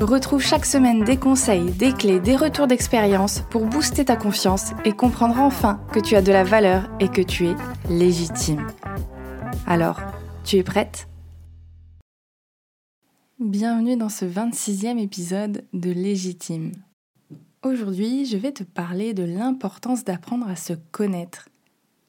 Retrouve 0.00 0.40
chaque 0.42 0.64
semaine 0.64 1.04
des 1.04 1.18
conseils, 1.18 1.72
des 1.72 1.92
clés, 1.92 2.20
des 2.20 2.34
retours 2.34 2.66
d'expérience 2.66 3.42
pour 3.50 3.66
booster 3.66 4.06
ta 4.06 4.16
confiance 4.16 4.70
et 4.86 4.92
comprendre 4.92 5.38
enfin 5.38 5.78
que 5.92 6.00
tu 6.00 6.16
as 6.16 6.22
de 6.22 6.32
la 6.32 6.42
valeur 6.42 6.88
et 7.00 7.08
que 7.08 7.20
tu 7.20 7.48
es 7.48 7.54
légitime. 7.90 8.66
Alors, 9.66 10.00
tu 10.42 10.56
es 10.56 10.62
prête? 10.62 11.06
Bienvenue 13.40 13.98
dans 13.98 14.08
ce 14.08 14.24
26e 14.24 14.98
épisode 14.98 15.66
de 15.74 15.90
Légitime. 15.90 16.72
Aujourd'hui, 17.62 18.24
je 18.24 18.38
vais 18.38 18.52
te 18.52 18.62
parler 18.62 19.12
de 19.12 19.24
l'importance 19.24 20.02
d'apprendre 20.02 20.48
à 20.48 20.56
se 20.56 20.72
connaître. 20.92 21.50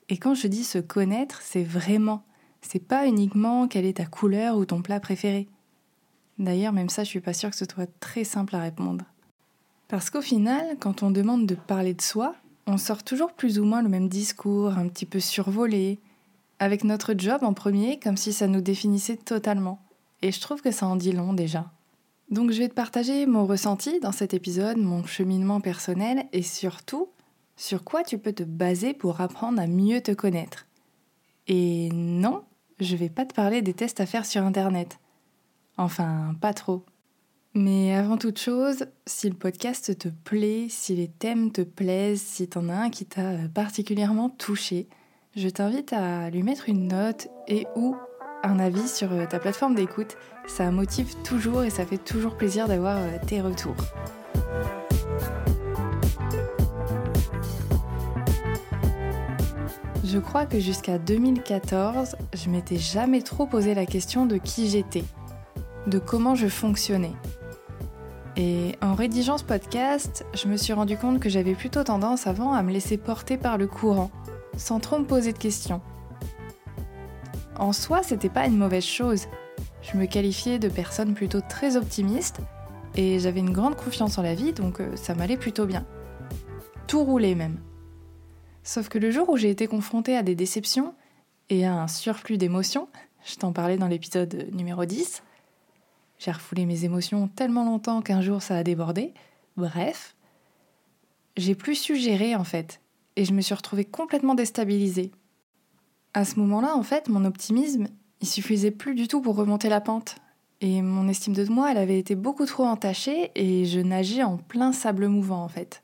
Et 0.07 0.15
quand 0.15 0.33
je 0.33 0.47
dis 0.47 0.63
se 0.63 0.77
connaître, 0.77 1.41
c'est 1.41 1.65
vraiment, 1.65 2.23
c'est 2.61 2.87
pas 2.87 3.05
uniquement 3.05 3.67
quelle 3.67 3.85
est 3.85 3.97
ta 3.97 4.05
couleur 4.05 4.55
ou 4.55 4.63
ton 4.63 4.81
plat 4.81 5.01
préféré. 5.01 5.49
D'ailleurs, 6.41 6.73
même 6.73 6.89
ça, 6.89 7.03
je 7.03 7.09
suis 7.09 7.21
pas 7.21 7.33
sûre 7.33 7.51
que 7.51 7.55
ce 7.55 7.65
soit 7.65 7.89
très 7.99 8.23
simple 8.23 8.55
à 8.55 8.61
répondre. 8.61 9.05
Parce 9.87 10.09
qu'au 10.09 10.21
final, 10.21 10.75
quand 10.79 11.03
on 11.03 11.11
demande 11.11 11.45
de 11.45 11.53
parler 11.53 11.93
de 11.93 12.01
soi, 12.01 12.33
on 12.65 12.77
sort 12.77 13.03
toujours 13.03 13.33
plus 13.33 13.59
ou 13.59 13.63
moins 13.63 13.83
le 13.83 13.89
même 13.89 14.09
discours, 14.09 14.71
un 14.71 14.87
petit 14.87 15.05
peu 15.05 15.19
survolé, 15.19 15.99
avec 16.57 16.83
notre 16.83 17.13
job 17.15 17.43
en 17.43 17.53
premier, 17.53 17.99
comme 17.99 18.17
si 18.17 18.33
ça 18.33 18.47
nous 18.47 18.61
définissait 18.61 19.17
totalement. 19.17 19.83
Et 20.23 20.31
je 20.31 20.41
trouve 20.41 20.61
que 20.61 20.71
ça 20.71 20.87
en 20.87 20.95
dit 20.95 21.11
long 21.11 21.33
déjà. 21.33 21.71
Donc 22.31 22.49
je 22.49 22.57
vais 22.57 22.69
te 22.69 22.73
partager 22.73 23.27
mon 23.27 23.45
ressenti 23.45 23.99
dans 23.99 24.11
cet 24.11 24.33
épisode, 24.33 24.77
mon 24.77 25.05
cheminement 25.05 25.61
personnel 25.61 26.25
et 26.33 26.41
surtout 26.41 27.09
sur 27.55 27.83
quoi 27.83 28.01
tu 28.01 28.17
peux 28.17 28.33
te 28.33 28.43
baser 28.43 28.95
pour 28.95 29.21
apprendre 29.21 29.61
à 29.61 29.67
mieux 29.67 30.01
te 30.01 30.11
connaître. 30.11 30.65
Et 31.47 31.89
non, 31.93 32.41
je 32.79 32.95
vais 32.95 33.09
pas 33.09 33.25
te 33.25 33.35
parler 33.35 33.61
des 33.61 33.73
tests 33.73 33.99
à 33.99 34.07
faire 34.07 34.25
sur 34.25 34.41
internet. 34.41 34.97
Enfin, 35.81 36.35
pas 36.39 36.53
trop. 36.53 36.85
Mais 37.55 37.95
avant 37.95 38.17
toute 38.17 38.37
chose, 38.37 38.85
si 39.07 39.27
le 39.27 39.35
podcast 39.35 39.97
te 39.97 40.09
plaît, 40.09 40.67
si 40.69 40.95
les 40.95 41.07
thèmes 41.07 41.51
te 41.51 41.61
plaisent, 41.61 42.21
si 42.21 42.47
t'en 42.47 42.69
as 42.69 42.75
un 42.75 42.89
qui 42.91 43.05
t'a 43.05 43.33
particulièrement 43.51 44.29
touché, 44.29 44.87
je 45.35 45.49
t'invite 45.49 45.91
à 45.91 46.29
lui 46.29 46.43
mettre 46.43 46.69
une 46.69 46.87
note 46.87 47.29
et 47.47 47.65
ou 47.75 47.95
un 48.43 48.59
avis 48.59 48.87
sur 48.87 49.09
ta 49.27 49.39
plateforme 49.39 49.73
d'écoute. 49.73 50.17
Ça 50.45 50.69
motive 50.69 51.15
toujours 51.23 51.63
et 51.63 51.71
ça 51.71 51.83
fait 51.83 51.97
toujours 51.97 52.37
plaisir 52.37 52.67
d'avoir 52.67 52.97
euh, 52.97 53.17
tes 53.25 53.41
retours. 53.41 53.75
Je 60.05 60.19
crois 60.19 60.45
que 60.45 60.59
jusqu'à 60.59 60.99
2014, 60.99 62.17
je 62.35 62.49
m'étais 62.49 62.77
jamais 62.77 63.23
trop 63.23 63.47
posé 63.47 63.73
la 63.73 63.87
question 63.87 64.27
de 64.27 64.37
qui 64.37 64.69
j'étais 64.69 65.05
de 65.87 65.99
comment 65.99 66.35
je 66.35 66.47
fonctionnais. 66.47 67.13
Et 68.37 68.75
en 68.81 68.93
rédigeant 68.93 69.37
ce 69.37 69.43
podcast, 69.43 70.25
je 70.33 70.47
me 70.47 70.55
suis 70.55 70.73
rendu 70.73 70.97
compte 70.97 71.19
que 71.19 71.29
j'avais 71.29 71.53
plutôt 71.53 71.83
tendance 71.83 72.27
avant 72.27 72.53
à 72.53 72.63
me 72.63 72.71
laisser 72.71 72.97
porter 72.97 73.37
par 73.37 73.57
le 73.57 73.67
courant, 73.67 74.09
sans 74.55 74.79
trop 74.79 74.99
me 74.99 75.05
poser 75.05 75.33
de 75.33 75.37
questions. 75.37 75.81
En 77.57 77.73
soi, 77.73 78.03
c'était 78.03 78.29
pas 78.29 78.47
une 78.47 78.57
mauvaise 78.57 78.85
chose. 78.85 79.27
Je 79.81 79.97
me 79.97 80.05
qualifiais 80.05 80.59
de 80.59 80.69
personne 80.69 81.13
plutôt 81.13 81.41
très 81.41 81.75
optimiste 81.75 82.39
et 82.95 83.19
j'avais 83.19 83.39
une 83.39 83.51
grande 83.51 83.75
confiance 83.75 84.17
en 84.17 84.21
la 84.21 84.35
vie, 84.35 84.53
donc 84.53 84.79
euh, 84.79 84.95
ça 84.95 85.13
m'allait 85.13 85.37
plutôt 85.37 85.65
bien. 85.65 85.85
Tout 86.87 87.03
roulait 87.03 87.35
même. 87.35 87.59
Sauf 88.63 88.89
que 88.89 88.97
le 88.97 89.11
jour 89.11 89.29
où 89.29 89.37
j'ai 89.37 89.49
été 89.49 89.67
confrontée 89.67 90.15
à 90.15 90.23
des 90.23 90.35
déceptions 90.35 90.93
et 91.49 91.65
à 91.65 91.73
un 91.73 91.87
surplus 91.87 92.37
d'émotions, 92.37 92.87
je 93.25 93.35
t'en 93.35 93.51
parlais 93.51 93.77
dans 93.77 93.87
l'épisode 93.87 94.47
numéro 94.53 94.85
10, 94.85 95.23
j'ai 96.21 96.31
refoulé 96.31 96.67
mes 96.67 96.85
émotions 96.85 97.27
tellement 97.27 97.65
longtemps 97.65 98.01
qu'un 98.01 98.21
jour 98.21 98.43
ça 98.43 98.55
a 98.55 98.63
débordé. 98.63 99.11
Bref, 99.57 100.15
j'ai 101.35 101.55
plus 101.55 101.73
su 101.73 101.95
gérer 101.95 102.35
en 102.35 102.43
fait, 102.43 102.79
et 103.15 103.25
je 103.25 103.33
me 103.33 103.41
suis 103.41 103.55
retrouvée 103.55 103.85
complètement 103.85 104.35
déstabilisée. 104.35 105.11
À 106.13 106.23
ce 106.23 106.39
moment-là, 106.39 106.75
en 106.75 106.83
fait, 106.83 107.09
mon 107.09 107.25
optimisme, 107.25 107.87
il 108.19 108.27
suffisait 108.27 108.69
plus 108.69 108.93
du 108.93 109.07
tout 109.07 109.21
pour 109.21 109.35
remonter 109.35 109.67
la 109.67 109.81
pente. 109.81 110.17
Et 110.59 110.83
mon 110.83 111.07
estime 111.07 111.33
de 111.33 111.43
moi, 111.45 111.71
elle 111.71 111.77
avait 111.77 111.97
été 111.97 112.13
beaucoup 112.13 112.45
trop 112.45 112.65
entachée 112.65 113.31
et 113.33 113.65
je 113.65 113.79
nageais 113.79 114.21
en 114.21 114.37
plein 114.37 114.73
sable 114.73 115.07
mouvant 115.07 115.43
en 115.43 115.49
fait. 115.49 115.81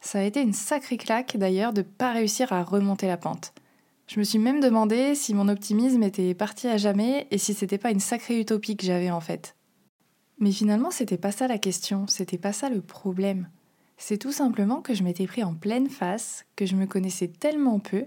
Ça 0.00 0.20
a 0.20 0.22
été 0.22 0.40
une 0.40 0.52
sacrée 0.52 0.98
claque 0.98 1.36
d'ailleurs 1.36 1.72
de 1.72 1.82
pas 1.82 2.12
réussir 2.12 2.52
à 2.52 2.62
remonter 2.62 3.08
la 3.08 3.16
pente. 3.16 3.52
Je 4.08 4.18
me 4.18 4.24
suis 4.24 4.38
même 4.38 4.60
demandé 4.60 5.14
si 5.14 5.34
mon 5.34 5.48
optimisme 5.48 6.02
était 6.02 6.32
parti 6.32 6.66
à 6.66 6.78
jamais 6.78 7.26
et 7.30 7.36
si 7.36 7.52
c'était 7.52 7.76
pas 7.76 7.90
une 7.90 8.00
sacrée 8.00 8.40
utopie 8.40 8.74
que 8.74 8.86
j'avais 8.86 9.10
en 9.10 9.20
fait. 9.20 9.54
Mais 10.38 10.50
finalement, 10.50 10.90
c'était 10.90 11.18
pas 11.18 11.30
ça 11.30 11.46
la 11.46 11.58
question, 11.58 12.06
c'était 12.06 12.38
pas 12.38 12.54
ça 12.54 12.70
le 12.70 12.80
problème. 12.80 13.48
C'est 13.98 14.16
tout 14.16 14.32
simplement 14.32 14.80
que 14.80 14.94
je 14.94 15.02
m'étais 15.02 15.26
pris 15.26 15.44
en 15.44 15.54
pleine 15.54 15.90
face, 15.90 16.46
que 16.56 16.64
je 16.64 16.74
me 16.74 16.86
connaissais 16.86 17.28
tellement 17.28 17.80
peu, 17.80 18.06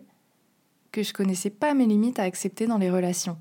que 0.92 1.04
je 1.04 1.14
connaissais 1.14 1.52
pas 1.52 1.76
mes 1.76 1.86
limites 1.86 2.18
à 2.18 2.24
accepter 2.24 2.66
dans 2.66 2.80
les 2.80 2.90
relations. 2.90 3.38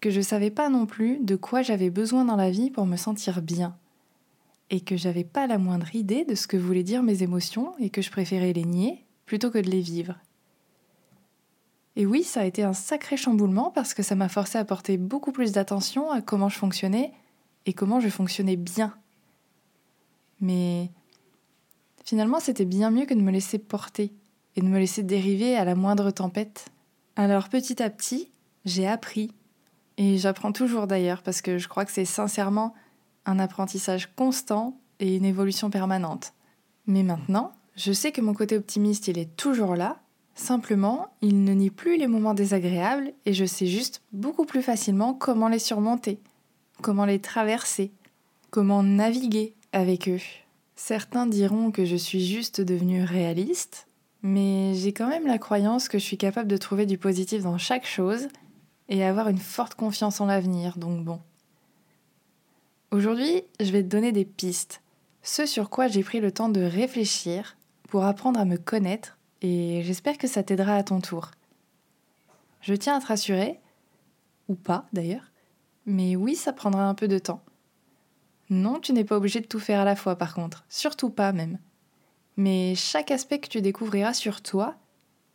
Que 0.00 0.10
je 0.10 0.22
savais 0.22 0.50
pas 0.50 0.70
non 0.70 0.86
plus 0.86 1.18
de 1.18 1.36
quoi 1.36 1.60
j'avais 1.60 1.90
besoin 1.90 2.24
dans 2.24 2.36
la 2.36 2.50
vie 2.50 2.70
pour 2.70 2.86
me 2.86 2.96
sentir 2.96 3.42
bien. 3.42 3.76
Et 4.70 4.80
que 4.80 4.96
j'avais 4.96 5.24
pas 5.24 5.46
la 5.46 5.58
moindre 5.58 5.94
idée 5.94 6.24
de 6.24 6.34
ce 6.34 6.46
que 6.46 6.56
voulaient 6.56 6.82
dire 6.82 7.02
mes 7.02 7.22
émotions 7.22 7.74
et 7.78 7.90
que 7.90 8.00
je 8.00 8.10
préférais 8.10 8.54
les 8.54 8.64
nier 8.64 9.04
plutôt 9.26 9.50
que 9.50 9.58
de 9.58 9.70
les 9.70 9.82
vivre. 9.82 10.16
Et 11.96 12.06
oui, 12.06 12.24
ça 12.24 12.40
a 12.40 12.44
été 12.44 12.62
un 12.62 12.72
sacré 12.72 13.16
chamboulement 13.16 13.70
parce 13.70 13.94
que 13.94 14.02
ça 14.02 14.14
m'a 14.14 14.28
forcé 14.28 14.58
à 14.58 14.64
porter 14.64 14.96
beaucoup 14.96 15.32
plus 15.32 15.52
d'attention 15.52 16.10
à 16.10 16.20
comment 16.20 16.48
je 16.48 16.58
fonctionnais 16.58 17.12
et 17.66 17.72
comment 17.72 18.00
je 18.00 18.08
fonctionnais 18.08 18.56
bien. 18.56 18.94
Mais 20.40 20.90
finalement, 22.04 22.40
c'était 22.40 22.64
bien 22.64 22.90
mieux 22.90 23.06
que 23.06 23.14
de 23.14 23.20
me 23.20 23.30
laisser 23.30 23.58
porter 23.58 24.12
et 24.56 24.60
de 24.60 24.66
me 24.66 24.78
laisser 24.78 25.02
dériver 25.02 25.56
à 25.56 25.64
la 25.64 25.74
moindre 25.74 26.10
tempête. 26.10 26.66
Alors 27.16 27.48
petit 27.48 27.82
à 27.82 27.90
petit, 27.90 28.30
j'ai 28.64 28.86
appris, 28.88 29.30
et 29.96 30.18
j'apprends 30.18 30.52
toujours 30.52 30.86
d'ailleurs 30.86 31.22
parce 31.22 31.40
que 31.40 31.58
je 31.58 31.68
crois 31.68 31.84
que 31.84 31.92
c'est 31.92 32.04
sincèrement 32.04 32.74
un 33.26 33.38
apprentissage 33.38 34.14
constant 34.14 34.76
et 34.98 35.16
une 35.16 35.24
évolution 35.24 35.70
permanente. 35.70 36.32
Mais 36.86 37.02
maintenant, 37.02 37.52
je 37.76 37.92
sais 37.92 38.12
que 38.12 38.20
mon 38.20 38.34
côté 38.34 38.56
optimiste, 38.56 39.08
il 39.08 39.18
est 39.18 39.36
toujours 39.36 39.76
là, 39.76 40.00
Simplement, 40.34 41.14
il 41.22 41.44
ne 41.44 41.52
nie 41.52 41.70
plus 41.70 41.96
les 41.96 42.08
moments 42.08 42.34
désagréables 42.34 43.12
et 43.24 43.32
je 43.32 43.44
sais 43.44 43.66
juste 43.66 44.02
beaucoup 44.12 44.44
plus 44.44 44.62
facilement 44.62 45.14
comment 45.14 45.48
les 45.48 45.60
surmonter, 45.60 46.18
comment 46.82 47.04
les 47.04 47.20
traverser, 47.20 47.92
comment 48.50 48.82
naviguer 48.82 49.54
avec 49.72 50.08
eux. 50.08 50.20
Certains 50.76 51.26
diront 51.26 51.70
que 51.70 51.84
je 51.84 51.94
suis 51.94 52.26
juste 52.26 52.60
devenue 52.60 53.04
réaliste, 53.04 53.86
mais 54.22 54.74
j'ai 54.74 54.92
quand 54.92 55.08
même 55.08 55.26
la 55.26 55.38
croyance 55.38 55.88
que 55.88 55.98
je 55.98 56.04
suis 56.04 56.18
capable 56.18 56.48
de 56.48 56.56
trouver 56.56 56.86
du 56.86 56.98
positif 56.98 57.42
dans 57.42 57.58
chaque 57.58 57.86
chose 57.86 58.26
et 58.88 59.04
avoir 59.04 59.28
une 59.28 59.38
forte 59.38 59.74
confiance 59.74 60.20
en 60.20 60.26
l'avenir, 60.26 60.78
donc 60.78 61.04
bon. 61.04 61.20
Aujourd'hui, 62.90 63.42
je 63.60 63.70
vais 63.70 63.82
te 63.82 63.88
donner 63.88 64.12
des 64.12 64.24
pistes, 64.24 64.80
ce 65.22 65.46
sur 65.46 65.70
quoi 65.70 65.86
j'ai 65.86 66.02
pris 66.02 66.20
le 66.20 66.32
temps 66.32 66.48
de 66.48 66.60
réfléchir 66.60 67.56
pour 67.88 68.04
apprendre 68.04 68.40
à 68.40 68.44
me 68.44 68.56
connaître 68.56 69.16
et 69.44 69.82
j'espère 69.82 70.16
que 70.16 70.26
ça 70.26 70.42
t'aidera 70.42 70.74
à 70.74 70.82
ton 70.82 71.02
tour. 71.02 71.30
Je 72.62 72.72
tiens 72.72 72.96
à 72.96 73.00
te 73.00 73.06
rassurer, 73.06 73.60
ou 74.48 74.54
pas 74.54 74.86
d'ailleurs, 74.94 75.30
mais 75.84 76.16
oui, 76.16 76.34
ça 76.34 76.54
prendra 76.54 76.88
un 76.88 76.94
peu 76.94 77.08
de 77.08 77.18
temps. 77.18 77.42
Non, 78.48 78.80
tu 78.80 78.94
n'es 78.94 79.04
pas 79.04 79.18
obligé 79.18 79.40
de 79.40 79.46
tout 79.46 79.60
faire 79.60 79.80
à 79.80 79.84
la 79.84 79.96
fois 79.96 80.16
par 80.16 80.32
contre, 80.32 80.64
surtout 80.70 81.10
pas 81.10 81.32
même. 81.32 81.58
Mais 82.38 82.74
chaque 82.74 83.10
aspect 83.10 83.38
que 83.38 83.48
tu 83.48 83.60
découvriras 83.60 84.14
sur 84.14 84.40
toi 84.40 84.76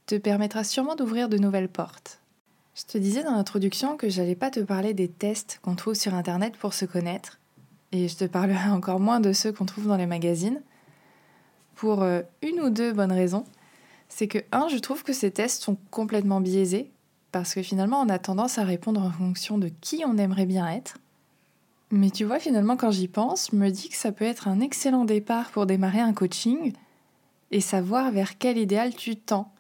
te 0.08 0.16
permettra 0.16 0.64
sûrement 0.64 0.96
d'ouvrir 0.96 1.30
de 1.30 1.38
nouvelles 1.38 1.70
portes. 1.70 2.20
Je 2.74 2.86
te 2.86 2.98
disais 2.98 3.24
dans 3.24 3.36
l'introduction 3.36 3.96
que 3.96 4.10
j'allais 4.10 4.36
pas 4.36 4.50
te 4.50 4.60
parler 4.60 4.96
des 4.96 5.08
tests 5.08 5.60
qu'on 5.62 5.76
trouve 5.76 5.94
sur 5.94 6.16
internet 6.16 6.58
pour 6.58 6.74
se 6.74 6.86
connaître, 6.86 7.40
et 7.92 8.08
je 8.08 8.18
te 8.18 8.26
parlerai 8.26 8.70
encore 8.72 9.00
moins 9.00 9.20
de 9.20 9.34
ceux 9.34 9.52
qu'on 9.52 9.68
trouve 9.68 9.86
dans 9.86 9.98
les 9.98 10.08
magazines, 10.08 10.64
pour 11.76 12.02
euh, 12.02 12.24
une 12.42 12.60
ou 12.60 12.72
deux 12.72 12.92
bonnes 12.92 13.12
raisons 13.12 13.46
c'est 14.10 14.28
que, 14.28 14.40
un, 14.52 14.68
je 14.68 14.78
trouve 14.78 15.04
que 15.04 15.14
ces 15.14 15.32
tests 15.32 15.64
sont 15.64 15.78
complètement 15.92 16.42
biaisés, 16.42 16.92
parce 17.32 17.54
que 17.54 17.62
finalement, 17.62 18.02
on 18.02 18.10
a 18.10 18.20
tendance 18.20 18.58
à 18.58 18.64
répondre 18.64 19.02
en 19.02 19.12
fonction 19.12 19.58
de 19.58 19.70
qui 19.82 20.04
on 20.06 20.18
aimerait 20.18 20.46
bien 20.48 20.68
être. 20.68 20.98
Mais 21.92 22.10
tu 22.10 22.26
vois, 22.26 22.40
finalement, 22.40 22.76
quand 22.76 22.92
j'y 22.92 23.08
pense, 23.08 23.50
je 23.52 23.56
me 23.56 23.70
dis 23.70 23.90
que 23.90 23.96
ça 23.96 24.12
peut 24.12 24.26
être 24.26 24.48
un 24.48 24.60
excellent 24.60 25.06
départ 25.06 25.52
pour 25.52 25.66
démarrer 25.66 26.00
un 26.00 26.14
coaching, 26.14 26.74
et 27.52 27.62
savoir 27.62 28.12
vers 28.12 28.38
quel 28.38 28.58
idéal 28.58 28.94
tu 28.94 29.16
tends. 29.16 29.52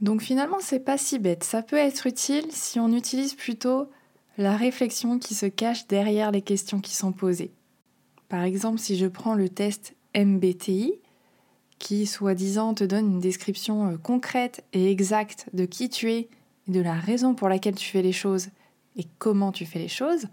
Donc 0.00 0.22
finalement, 0.22 0.58
c'est 0.60 0.80
pas 0.80 0.98
si 0.98 1.18
bête. 1.18 1.44
Ça 1.44 1.62
peut 1.62 1.76
être 1.76 2.06
utile 2.06 2.46
si 2.50 2.78
on 2.78 2.92
utilise 2.92 3.34
plutôt 3.34 3.88
la 4.36 4.56
réflexion 4.56 5.18
qui 5.18 5.34
se 5.34 5.46
cache 5.46 5.86
derrière 5.86 6.30
les 6.30 6.42
questions 6.42 6.80
qui 6.80 6.94
sont 6.94 7.12
posées. 7.12 7.52
Par 8.28 8.42
exemple, 8.42 8.78
si 8.78 8.96
je 8.96 9.06
prends 9.06 9.34
le 9.34 9.48
test 9.48 9.94
MBTI, 10.14 10.94
qui 11.78 12.06
soi-disant 12.06 12.74
te 12.74 12.84
donne 12.84 13.14
une 13.14 13.20
description 13.20 13.88
euh, 13.88 13.96
concrète 13.96 14.64
et 14.72 14.90
exacte 14.90 15.46
de 15.52 15.64
qui 15.64 15.88
tu 15.88 16.10
es 16.12 16.28
et 16.68 16.70
de 16.70 16.80
la 16.80 16.94
raison 16.94 17.34
pour 17.34 17.48
laquelle 17.48 17.74
tu 17.74 17.90
fais 17.90 18.02
les 18.02 18.12
choses 18.12 18.48
et 18.96 19.06
comment 19.18 19.52
tu 19.52 19.66
fais 19.66 19.80
les 19.80 19.88
choses, 19.88 20.26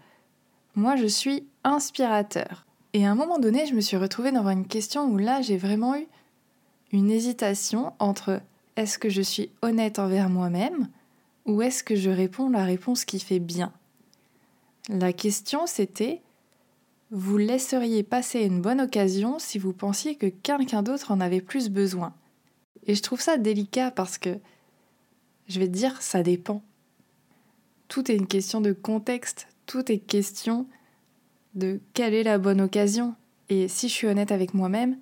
moi 0.74 0.96
je 0.96 1.06
suis 1.06 1.46
inspirateur. 1.64 2.66
Et 2.94 3.06
à 3.06 3.10
un 3.10 3.14
moment 3.14 3.38
donné, 3.38 3.66
je 3.66 3.74
me 3.74 3.80
suis 3.80 3.96
retrouvée 3.96 4.32
dans 4.32 4.46
une 4.46 4.66
question 4.66 5.06
où 5.06 5.18
là 5.18 5.40
j'ai 5.40 5.56
vraiment 5.56 5.96
eu 5.96 6.06
une 6.92 7.10
hésitation 7.10 7.92
entre 7.98 8.40
est-ce 8.76 8.98
que 8.98 9.08
je 9.08 9.22
suis 9.22 9.50
honnête 9.62 9.98
envers 9.98 10.28
moi-même 10.28 10.88
ou 11.46 11.62
est-ce 11.62 11.82
que 11.82 11.96
je 11.96 12.10
réponds 12.10 12.50
la 12.50 12.64
réponse 12.64 13.04
qui 13.04 13.18
fait 13.18 13.40
bien 13.40 13.72
La 14.88 15.12
question 15.12 15.66
c'était 15.66 16.22
vous 17.14 17.36
laisseriez 17.36 18.02
passer 18.02 18.40
une 18.40 18.62
bonne 18.62 18.80
occasion 18.80 19.38
si 19.38 19.58
vous 19.58 19.74
pensiez 19.74 20.16
que 20.16 20.26
quelqu'un 20.26 20.82
d'autre 20.82 21.12
en 21.12 21.20
avait 21.20 21.42
plus 21.42 21.68
besoin. 21.68 22.14
Et 22.86 22.94
je 22.94 23.02
trouve 23.02 23.20
ça 23.20 23.36
délicat 23.36 23.90
parce 23.90 24.16
que, 24.16 24.38
je 25.46 25.60
vais 25.60 25.66
te 25.66 25.72
dire, 25.72 26.00
ça 26.00 26.22
dépend. 26.22 26.62
Tout 27.88 28.10
est 28.10 28.16
une 28.16 28.26
question 28.26 28.62
de 28.62 28.72
contexte, 28.72 29.46
tout 29.66 29.92
est 29.92 29.98
question 29.98 30.66
de 31.54 31.80
quelle 31.92 32.14
est 32.14 32.22
la 32.22 32.38
bonne 32.38 32.62
occasion. 32.62 33.14
Et 33.50 33.68
si 33.68 33.90
je 33.90 33.92
suis 33.92 34.06
honnête 34.06 34.32
avec 34.32 34.54
moi-même, 34.54 34.96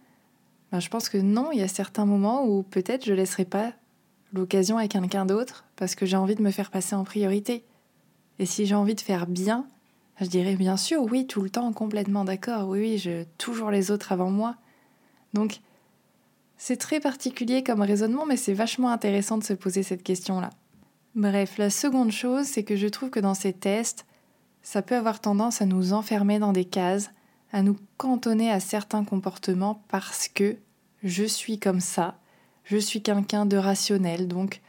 ben 0.73 0.81
je 0.81 0.89
pense 0.89 1.09
que 1.09 1.19
non, 1.19 1.53
il 1.53 1.61
y 1.61 1.63
a 1.63 1.69
certains 1.69 2.07
moments 2.07 2.45
où 2.45 2.65
peut-être 2.65 3.05
je 3.05 3.13
ne 3.13 3.17
laisserai 3.17 3.45
pas 3.45 3.73
l'occasion 4.33 4.79
à 4.79 4.89
quelqu'un 4.89 5.27
d'autre 5.27 5.65
parce 5.77 5.95
que 5.95 6.07
j'ai 6.07 6.17
envie 6.17 6.35
de 6.35 6.43
me 6.43 6.51
faire 6.51 6.73
passer 6.73 6.97
en 6.97 7.05
priorité. 7.05 7.65
Et 8.41 8.47
si 8.47 8.67
j'ai 8.67 8.75
envie 8.75 8.97
de 8.97 9.01
faire 9.01 9.29
bien, 9.29 9.69
je 10.21 10.27
dirais 10.27 10.57
bien 10.57 10.77
sûr, 10.77 11.03
oui, 11.03 11.27
tout 11.27 11.43
le 11.43 11.51
temps, 11.51 11.73
complètement 11.73 12.25
d'accord. 12.25 12.69
Oui, 12.69 13.01
oui, 13.05 13.27
toujours 13.39 13.71
les 13.71 13.91
autres 13.91 14.13
avant 14.13 14.31
moi. 14.31 14.57
Donc, 15.33 15.61
c'est 16.57 16.77
très 16.77 17.01
particulier 17.01 17.63
comme 17.63 17.81
raisonnement, 17.81 18.27
mais 18.27 18.37
c'est 18.37 18.53
vachement 18.53 18.91
intéressant 18.91 19.39
de 19.39 19.45
se 19.45 19.55
poser 19.55 19.83
cette 19.83 20.03
question-là. 20.03 20.51
Bref, 21.15 21.57
la 21.59 21.71
seconde 21.71 22.13
chose, 22.13 22.47
c'est 22.47 22.65
que 22.65 22.77
je 22.77 22.87
trouve 22.87 23.11
que 23.11 23.19
dans 23.19 23.35
ces 23.35 23.53
tests, 23.53 24.07
ça 24.63 24.83
peut 24.83 24.95
avoir 24.95 25.21
tendance 25.21 25.63
à 25.63 25.67
nous 25.67 25.93
enfermer 25.93 26.39
dans 26.39 26.53
des 26.53 26.67
cases, 26.67 27.11
à 27.53 27.63
nous 27.63 27.77
cantonner 27.97 28.51
à 28.51 28.61
certains 28.61 29.05
comportements 29.05 29.83
parce 29.89 30.29
que 30.29 30.57
je 31.03 31.25
suis 31.25 31.59
comme 31.59 31.81
ça, 31.81 32.19
je 32.65 32.77
suis 32.77 33.03
quelqu'un 33.03 33.47
de 33.47 33.57
rationnel, 33.57 34.29
donc 34.29 34.61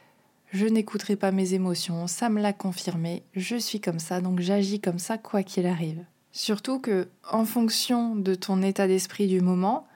je 0.52 0.68
n'écouterai 0.68 1.16
pas 1.16 1.32
mes 1.32 1.54
émotions, 1.54 2.08
ça 2.08 2.30
me 2.30 2.42
l'a 2.42 2.54
confirmé, 2.54 3.24
je 3.34 3.56
suis 3.56 3.80
comme 3.80 4.00
ça, 4.00 4.20
donc 4.20 4.42
j'agis 4.42 4.82
comme 4.82 5.00
ça 5.00 5.18
quoi 5.18 5.44
qu'il 5.44 5.66
arrive. 5.66 6.04
Surtout 6.34 6.80
que, 6.80 7.08
en 7.30 7.46
fonction 7.46 8.16
de 8.16 8.36
ton 8.36 8.62
état 8.62 8.88
d'esprit 8.88 9.28
du 9.28 9.42
moment, 9.42 9.88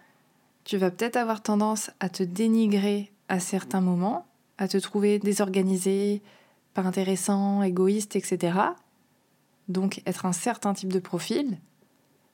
tu 0.63 0.78
vas 0.78 0.92
peut-être 0.92 1.18
avoir 1.18 1.42
tendance 1.42 1.92
à 2.00 2.10
te 2.10 2.24
dénigrer 2.24 3.12
à 3.28 3.40
certains 3.40 3.81
moments, 3.81 4.25
à 4.57 4.68
te 4.68 4.78
trouver 4.78 5.19
désorganisé, 5.19 6.22
pas 6.74 6.84
intéressant, 6.84 7.62
égoïste, 7.62 8.16
etc. 8.16 8.58
Donc 9.68 10.01
être 10.06 10.25
un 10.25 10.34
certain 10.34 10.74
type 10.74 10.92
de 10.92 11.00
profil. 11.00 11.58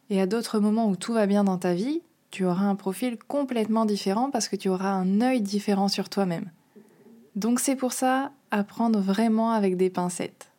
Et 0.09 0.21
à 0.21 0.27
d'autres 0.27 0.59
moments 0.59 0.89
où 0.89 0.95
tout 0.95 1.13
va 1.13 1.25
bien 1.25 1.43
dans 1.43 1.57
ta 1.57 1.73
vie, 1.73 2.01
tu 2.29 2.45
auras 2.45 2.65
un 2.65 2.75
profil 2.75 3.17
complètement 3.17 3.85
différent 3.85 4.29
parce 4.29 4.47
que 4.47 4.55
tu 4.55 4.69
auras 4.69 4.91
un 4.91 5.21
œil 5.21 5.41
différent 5.41 5.87
sur 5.87 6.09
toi-même. 6.09 6.49
Donc 7.35 7.59
c'est 7.59 7.75
pour 7.75 7.93
ça, 7.93 8.31
apprendre 8.51 8.99
vraiment 8.99 9.51
avec 9.51 9.77
des 9.77 9.89
pincettes. 9.89 10.51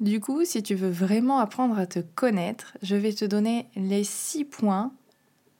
Du 0.00 0.20
coup, 0.20 0.44
si 0.44 0.62
tu 0.62 0.74
veux 0.74 0.90
vraiment 0.90 1.38
apprendre 1.38 1.78
à 1.78 1.86
te 1.86 1.98
connaître, 1.98 2.76
je 2.82 2.94
vais 2.94 3.12
te 3.12 3.24
donner 3.24 3.68
les 3.74 4.04
six 4.04 4.44
points. 4.44 4.92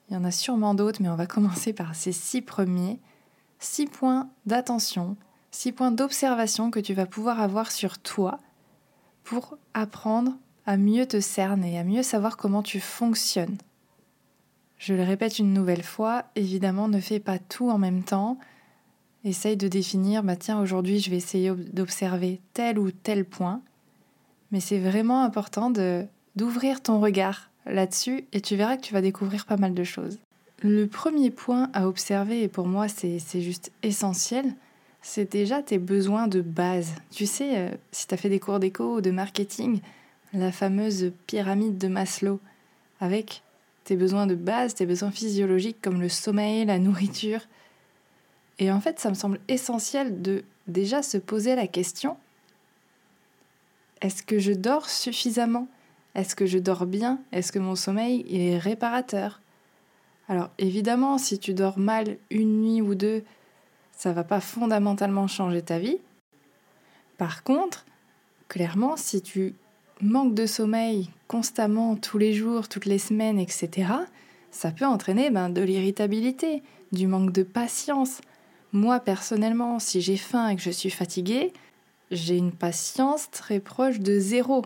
Il 0.08 0.14
y 0.14 0.16
en 0.16 0.24
a 0.24 0.30
sûrement 0.30 0.74
d'autres, 0.74 1.02
mais 1.02 1.08
on 1.08 1.16
va 1.16 1.26
commencer 1.28 1.72
par 1.72 1.94
ces 1.94 2.12
six 2.12 2.40
premiers. 2.40 3.00
Six 3.58 3.86
points 3.86 4.30
d'attention, 4.46 5.16
six 5.50 5.72
points 5.72 5.90
d'observation 5.90 6.70
que 6.70 6.78
tu 6.78 6.94
vas 6.94 7.06
pouvoir 7.06 7.40
avoir 7.40 7.72
sur 7.72 7.98
toi 7.98 8.38
pour 9.24 9.58
apprendre 9.74 10.36
à 10.64 10.76
mieux 10.76 11.06
te 11.06 11.20
cerner, 11.20 11.78
à 11.78 11.84
mieux 11.84 12.04
savoir 12.04 12.36
comment 12.36 12.62
tu 12.62 12.78
fonctionnes. 12.78 13.58
Je 14.78 14.94
le 14.94 15.02
répète 15.02 15.40
une 15.40 15.52
nouvelle 15.52 15.82
fois, 15.82 16.26
évidemment, 16.36 16.86
ne 16.86 17.00
fais 17.00 17.18
pas 17.18 17.40
tout 17.40 17.68
en 17.68 17.78
même 17.78 18.04
temps. 18.04 18.38
Essaye 19.24 19.56
de 19.56 19.68
définir, 19.68 20.22
bah 20.22 20.36
tiens, 20.36 20.60
aujourd'hui 20.60 21.00
je 21.00 21.10
vais 21.10 21.16
essayer 21.16 21.52
d'observer 21.72 22.40
tel 22.54 22.78
ou 22.78 22.90
tel 22.90 23.24
point. 23.24 23.60
Mais 24.52 24.60
c'est 24.60 24.78
vraiment 24.78 25.22
important 25.22 25.70
de, 25.70 26.04
d'ouvrir 26.36 26.82
ton 26.82 27.00
regard 27.00 27.50
là-dessus 27.66 28.24
et 28.32 28.40
tu 28.40 28.56
verras 28.56 28.76
que 28.76 28.82
tu 28.82 28.94
vas 28.94 29.02
découvrir 29.02 29.44
pas 29.44 29.56
mal 29.56 29.74
de 29.74 29.84
choses. 29.84 30.18
Le 30.62 30.86
premier 30.86 31.30
point 31.30 31.70
à 31.72 31.86
observer, 31.86 32.42
et 32.42 32.48
pour 32.48 32.66
moi 32.66 32.88
c'est, 32.88 33.20
juste 33.40 33.70
essentiel, 33.82 34.54
c'est 35.02 35.30
déjà 35.30 35.62
tes 35.62 35.78
besoins 35.78 36.26
de 36.26 36.40
base. 36.40 36.94
Tu 37.10 37.26
sais, 37.26 37.58
euh, 37.58 37.70
si 37.92 38.06
tu 38.06 38.14
as 38.14 38.16
fait 38.16 38.28
des 38.28 38.40
cours 38.40 38.58
d'éco 38.58 38.96
ou 38.96 39.00
de 39.00 39.10
marketing, 39.10 39.80
la 40.32 40.50
fameuse 40.50 41.12
pyramide 41.26 41.78
de 41.78 41.88
Maslow, 41.88 42.40
avec 43.00 43.42
tes 43.84 43.96
besoins 43.96 44.26
de 44.26 44.34
base, 44.34 44.74
tes 44.74 44.86
besoins 44.86 45.10
physiologiques 45.10 45.80
comme 45.80 46.00
le 46.00 46.08
sommeil, 46.08 46.64
la 46.64 46.78
nourriture, 46.78 47.40
et 48.58 48.72
en 48.72 48.80
fait, 48.80 48.98
ça 48.98 49.08
me 49.10 49.14
semble 49.14 49.40
essentiel 49.48 50.22
de 50.22 50.44
déjà 50.66 51.02
se 51.02 51.18
poser 51.18 51.54
la 51.54 51.66
question, 51.66 52.16
est-ce 54.00 54.22
que 54.22 54.38
je 54.38 54.52
dors 54.52 54.88
suffisamment? 54.88 55.68
Est-ce 56.14 56.36
que 56.36 56.46
je 56.46 56.58
dors 56.58 56.86
bien? 56.86 57.20
Est-ce 57.32 57.52
que 57.52 57.58
mon 57.58 57.76
sommeil 57.76 58.24
est 58.30 58.58
réparateur? 58.58 59.40
Alors 60.28 60.50
évidemment, 60.58 61.18
si 61.18 61.38
tu 61.38 61.54
dors 61.54 61.78
mal 61.78 62.16
une 62.30 62.60
nuit 62.60 62.82
ou 62.82 62.94
deux, 62.94 63.24
ça 63.92 64.12
va 64.12 64.24
pas 64.24 64.40
fondamentalement 64.40 65.26
changer 65.26 65.62
ta 65.62 65.78
vie. 65.78 65.98
Par 67.16 67.42
contre, 67.42 67.84
clairement, 68.48 68.96
si 68.96 69.22
tu 69.22 69.54
manques 70.00 70.34
de 70.34 70.46
sommeil 70.46 71.10
constamment, 71.26 71.96
tous 71.96 72.18
les 72.18 72.34
jours, 72.34 72.68
toutes 72.68 72.86
les 72.86 72.98
semaines, 72.98 73.38
etc., 73.38 73.90
ça 74.50 74.70
peut 74.70 74.86
entraîner 74.86 75.30
ben, 75.30 75.50
de 75.50 75.60
l'irritabilité, 75.60 76.62
du 76.92 77.06
manque 77.06 77.32
de 77.32 77.42
patience, 77.42 78.20
moi, 78.72 79.00
personnellement, 79.00 79.78
si 79.78 80.00
j'ai 80.00 80.16
faim 80.16 80.48
et 80.48 80.56
que 80.56 80.62
je 80.62 80.70
suis 80.70 80.90
fatiguée, 80.90 81.52
j'ai 82.10 82.36
une 82.36 82.52
patience 82.52 83.30
très 83.30 83.60
proche 83.60 84.00
de 84.00 84.18
zéro. 84.18 84.64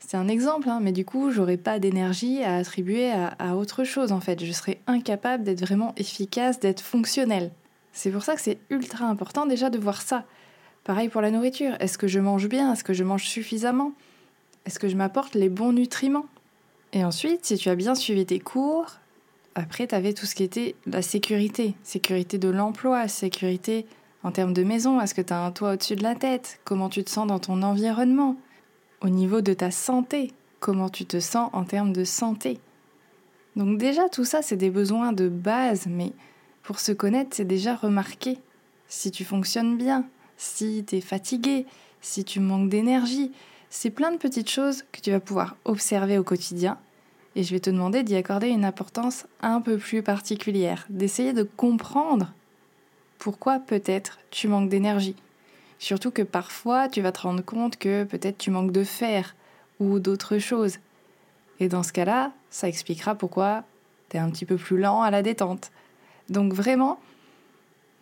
C'est 0.00 0.16
un 0.16 0.28
exemple, 0.28 0.68
hein, 0.68 0.80
mais 0.82 0.92
du 0.92 1.04
coup, 1.04 1.30
j'aurais 1.30 1.56
pas 1.56 1.78
d'énergie 1.78 2.42
à 2.42 2.56
attribuer 2.56 3.10
à, 3.12 3.56
autre 3.56 3.84
chose 3.84 4.12
en 4.12 4.20
fait. 4.20 4.44
Je 4.44 4.52
serais 4.52 4.78
incapable 4.86 5.44
d'être 5.44 5.62
vraiment 5.62 5.94
efficace, 5.96 6.60
d'être 6.60 6.82
fonctionnelle. 6.82 7.50
C'est 7.94 8.10
pour 8.10 8.22
ça 8.22 8.34
que 8.34 8.42
c'est 8.42 8.58
ultra 8.68 9.06
important 9.06 9.46
déjà 9.46 9.70
de 9.70 9.78
voir 9.78 10.02
ça. 10.02 10.24
Pareil 10.84 11.08
pour 11.08 11.22
la 11.22 11.30
nourriture. 11.30 11.76
Est-ce 11.80 11.96
que 11.96 12.08
je 12.08 12.20
mange 12.20 12.48
bien? 12.48 12.72
Est-ce 12.72 12.84
que 12.84 12.92
je 12.92 13.04
mange 13.04 13.24
suffisamment? 13.24 13.92
Est-ce 14.66 14.78
que 14.78 14.88
je 14.88 14.96
m'apporte 14.96 15.34
les 15.34 15.48
bons 15.48 15.72
nutriments? 15.72 16.26
Et 16.92 17.04
ensuite, 17.04 17.46
si 17.46 17.56
tu 17.56 17.70
as 17.70 17.74
bien 17.74 17.94
suivi 17.94 18.26
tes 18.26 18.38
cours, 18.38 18.98
après, 19.54 19.86
tu 19.86 19.94
avais 19.94 20.14
tout 20.14 20.26
ce 20.26 20.34
qui 20.34 20.44
était 20.44 20.74
la 20.86 21.02
sécurité, 21.02 21.74
sécurité 21.82 22.38
de 22.38 22.48
l'emploi, 22.48 23.06
sécurité 23.08 23.86
en 24.22 24.30
termes 24.30 24.52
de 24.52 24.62
maison, 24.62 25.00
est-ce 25.00 25.14
que 25.14 25.20
tu 25.20 25.32
as 25.32 25.44
un 25.44 25.50
toit 25.50 25.72
au-dessus 25.72 25.96
de 25.96 26.02
la 26.02 26.14
tête? 26.14 26.60
Comment 26.64 26.88
tu 26.88 27.02
te 27.02 27.10
sens 27.10 27.26
dans 27.26 27.40
ton 27.40 27.62
environnement? 27.62 28.36
Au 29.00 29.08
niveau 29.08 29.40
de 29.40 29.52
ta 29.52 29.72
santé, 29.72 30.32
comment 30.60 30.88
tu 30.88 31.04
te 31.06 31.18
sens 31.18 31.50
en 31.52 31.64
termes 31.64 31.92
de 31.92 32.04
santé? 32.04 32.60
Donc 33.56 33.78
déjà, 33.78 34.08
tout 34.08 34.24
ça, 34.24 34.40
c'est 34.40 34.56
des 34.56 34.70
besoins 34.70 35.12
de 35.12 35.28
base, 35.28 35.86
mais 35.88 36.12
pour 36.62 36.78
se 36.78 36.92
connaître, 36.92 37.30
c'est 37.34 37.44
déjà 37.44 37.74
remarquer 37.74 38.38
si 38.86 39.10
tu 39.10 39.24
fonctionnes 39.24 39.76
bien, 39.76 40.06
si 40.36 40.84
tu 40.86 40.96
es 40.96 41.00
fatigué, 41.00 41.66
si 42.00 42.24
tu 42.24 42.38
manques 42.38 42.68
d'énergie. 42.68 43.32
C'est 43.70 43.90
plein 43.90 44.12
de 44.12 44.18
petites 44.18 44.50
choses 44.50 44.84
que 44.92 45.00
tu 45.00 45.10
vas 45.10 45.20
pouvoir 45.20 45.56
observer 45.64 46.16
au 46.16 46.24
quotidien 46.24 46.78
et 47.34 47.42
je 47.42 47.52
vais 47.52 47.60
te 47.60 47.70
demander 47.70 48.02
d'y 48.02 48.14
accorder 48.14 48.48
une 48.48 48.64
importance 48.64 49.26
un 49.40 49.60
peu 49.60 49.78
plus 49.78 50.02
particulière, 50.02 50.86
d'essayer 50.90 51.32
de 51.32 51.42
comprendre 51.42 52.32
pourquoi 53.18 53.58
peut-être 53.58 54.18
tu 54.30 54.48
manques 54.48 54.68
d'énergie. 54.68 55.16
Surtout 55.78 56.10
que 56.10 56.22
parfois 56.22 56.88
tu 56.88 57.00
vas 57.00 57.12
te 57.12 57.20
rendre 57.20 57.44
compte 57.44 57.76
que 57.76 58.04
peut-être 58.04 58.38
tu 58.38 58.50
manques 58.50 58.72
de 58.72 58.84
fer 58.84 59.34
ou 59.80 59.98
d'autres 59.98 60.38
choses. 60.38 60.78
Et 61.60 61.68
dans 61.68 61.82
ce 61.82 61.92
cas-là, 61.92 62.32
ça 62.50 62.68
expliquera 62.68 63.14
pourquoi 63.14 63.64
tu 64.10 64.16
es 64.16 64.20
un 64.20 64.30
petit 64.30 64.44
peu 64.44 64.56
plus 64.56 64.78
lent 64.78 65.02
à 65.02 65.10
la 65.10 65.22
détente. 65.22 65.70
Donc 66.28 66.52
vraiment, 66.52 66.98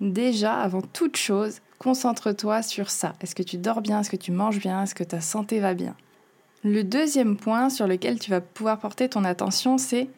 déjà, 0.01 0.59
avant 0.61 0.83
toute 0.83 1.17
chose, 1.17 1.61
concentre-toi 1.79 2.63
sur 2.63 2.91
ça. 2.91 3.15
Est-ce 3.21 3.35
que 3.35 3.43
tu 3.43 3.57
dors 3.57 3.81
bien? 3.81 4.01
Est-ce 4.01 4.11
que 4.11 4.17
tu 4.17 4.33
manges 4.33 4.59
bien? 4.59 4.83
Est-ce 4.83 4.95
que 4.95 5.05
ta 5.05 5.21
santé 5.21 5.61
va 5.61 5.75
bien? 5.75 5.95
Le 6.63 6.85
deuxième 6.85 7.37
point 7.37 7.71
sur 7.71 7.87
lequel 7.87 8.19
tu 8.19 8.31
vas 8.31 8.41
pouvoir 8.41 8.79
porter 8.79 9.09
ton 9.09 9.25
attention, 9.25 9.79
c'est 9.79 10.09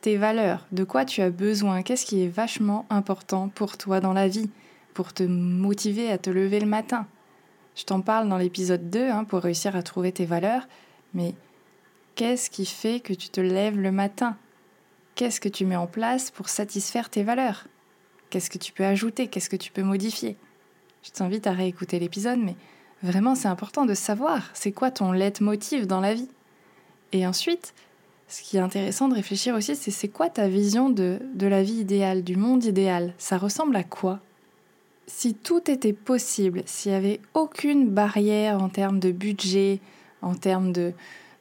tes 0.00 0.16
valeurs, 0.16 0.66
de 0.72 0.84
quoi 0.84 1.04
tu 1.04 1.22
as 1.22 1.30
besoin, 1.30 1.82
qu'est-ce 1.82 2.06
qui 2.06 2.22
est 2.22 2.28
vachement 2.28 2.86
important 2.90 3.48
pour 3.48 3.76
toi 3.76 4.00
dans 4.00 4.12
la 4.12 4.28
vie, 4.28 4.50
pour 4.94 5.12
te 5.12 5.22
motiver 5.22 6.10
à 6.10 6.18
te 6.18 6.30
lever 6.30 6.60
le 6.60 6.66
matin? 6.66 7.06
Je 7.74 7.84
t'en 7.84 8.00
parle 8.00 8.28
dans 8.28 8.38
l'épisode 8.38 8.90
2 8.90 9.08
hein, 9.10 9.24
pour 9.24 9.40
réussir 9.40 9.74
à 9.74 9.82
trouver 9.82 10.12
tes 10.12 10.26
valeurs, 10.26 10.68
mais 11.14 11.34
qu'est-ce 12.14 12.50
qui 12.50 12.66
fait 12.66 13.00
que 13.00 13.14
tu 13.14 13.28
te 13.30 13.40
lèves 13.40 13.78
le 13.78 13.90
matin? 13.90 14.36
Qu'est-ce 15.14 15.40
que 15.40 15.48
tu 15.48 15.64
mets 15.64 15.76
en 15.76 15.86
place 15.86 16.30
pour 16.30 16.48
satisfaire 16.48 17.08
tes 17.08 17.22
valeurs? 17.22 17.66
Qu'est-ce 18.28 18.50
que 18.50 18.58
tu 18.58 18.72
peux 18.72 18.84
ajouter? 18.84 19.28
Qu'est-ce 19.28 19.48
que 19.48 19.56
tu 19.56 19.72
peux 19.72 19.82
modifier? 19.82 20.36
Je 21.02 21.10
t'invite 21.10 21.46
à 21.46 21.52
réécouter 21.52 21.98
l'épisode, 21.98 22.38
mais 22.38 22.56
vraiment 23.02 23.34
c'est 23.34 23.48
important 23.48 23.84
de 23.84 23.94
savoir 23.94 24.50
c'est 24.54 24.72
quoi 24.72 24.90
ton 24.90 25.12
leitmotiv 25.12 25.86
dans 25.86 26.00
la 26.00 26.14
vie. 26.14 26.28
Et 27.12 27.26
ensuite, 27.26 27.74
ce 28.28 28.42
qui 28.42 28.56
est 28.56 28.60
intéressant 28.60 29.08
de 29.08 29.14
réfléchir 29.14 29.54
aussi, 29.54 29.76
c'est 29.76 29.90
c'est 29.90 30.08
quoi 30.08 30.28
ta 30.28 30.48
vision 30.48 30.90
de, 30.90 31.20
de 31.34 31.46
la 31.46 31.62
vie 31.62 31.80
idéale, 31.80 32.24
du 32.24 32.36
monde 32.36 32.64
idéal? 32.64 33.14
Ça 33.18 33.38
ressemble 33.38 33.76
à 33.76 33.84
quoi? 33.84 34.20
Si 35.06 35.34
tout 35.34 35.70
était 35.70 35.92
possible, 35.92 36.62
s'il 36.66 36.90
n'y 36.90 36.98
avait 36.98 37.20
aucune 37.34 37.88
barrière 37.88 38.60
en 38.60 38.68
termes 38.68 38.98
de 38.98 39.12
budget, 39.12 39.78
en 40.20 40.34
termes 40.34 40.72
de, 40.72 40.92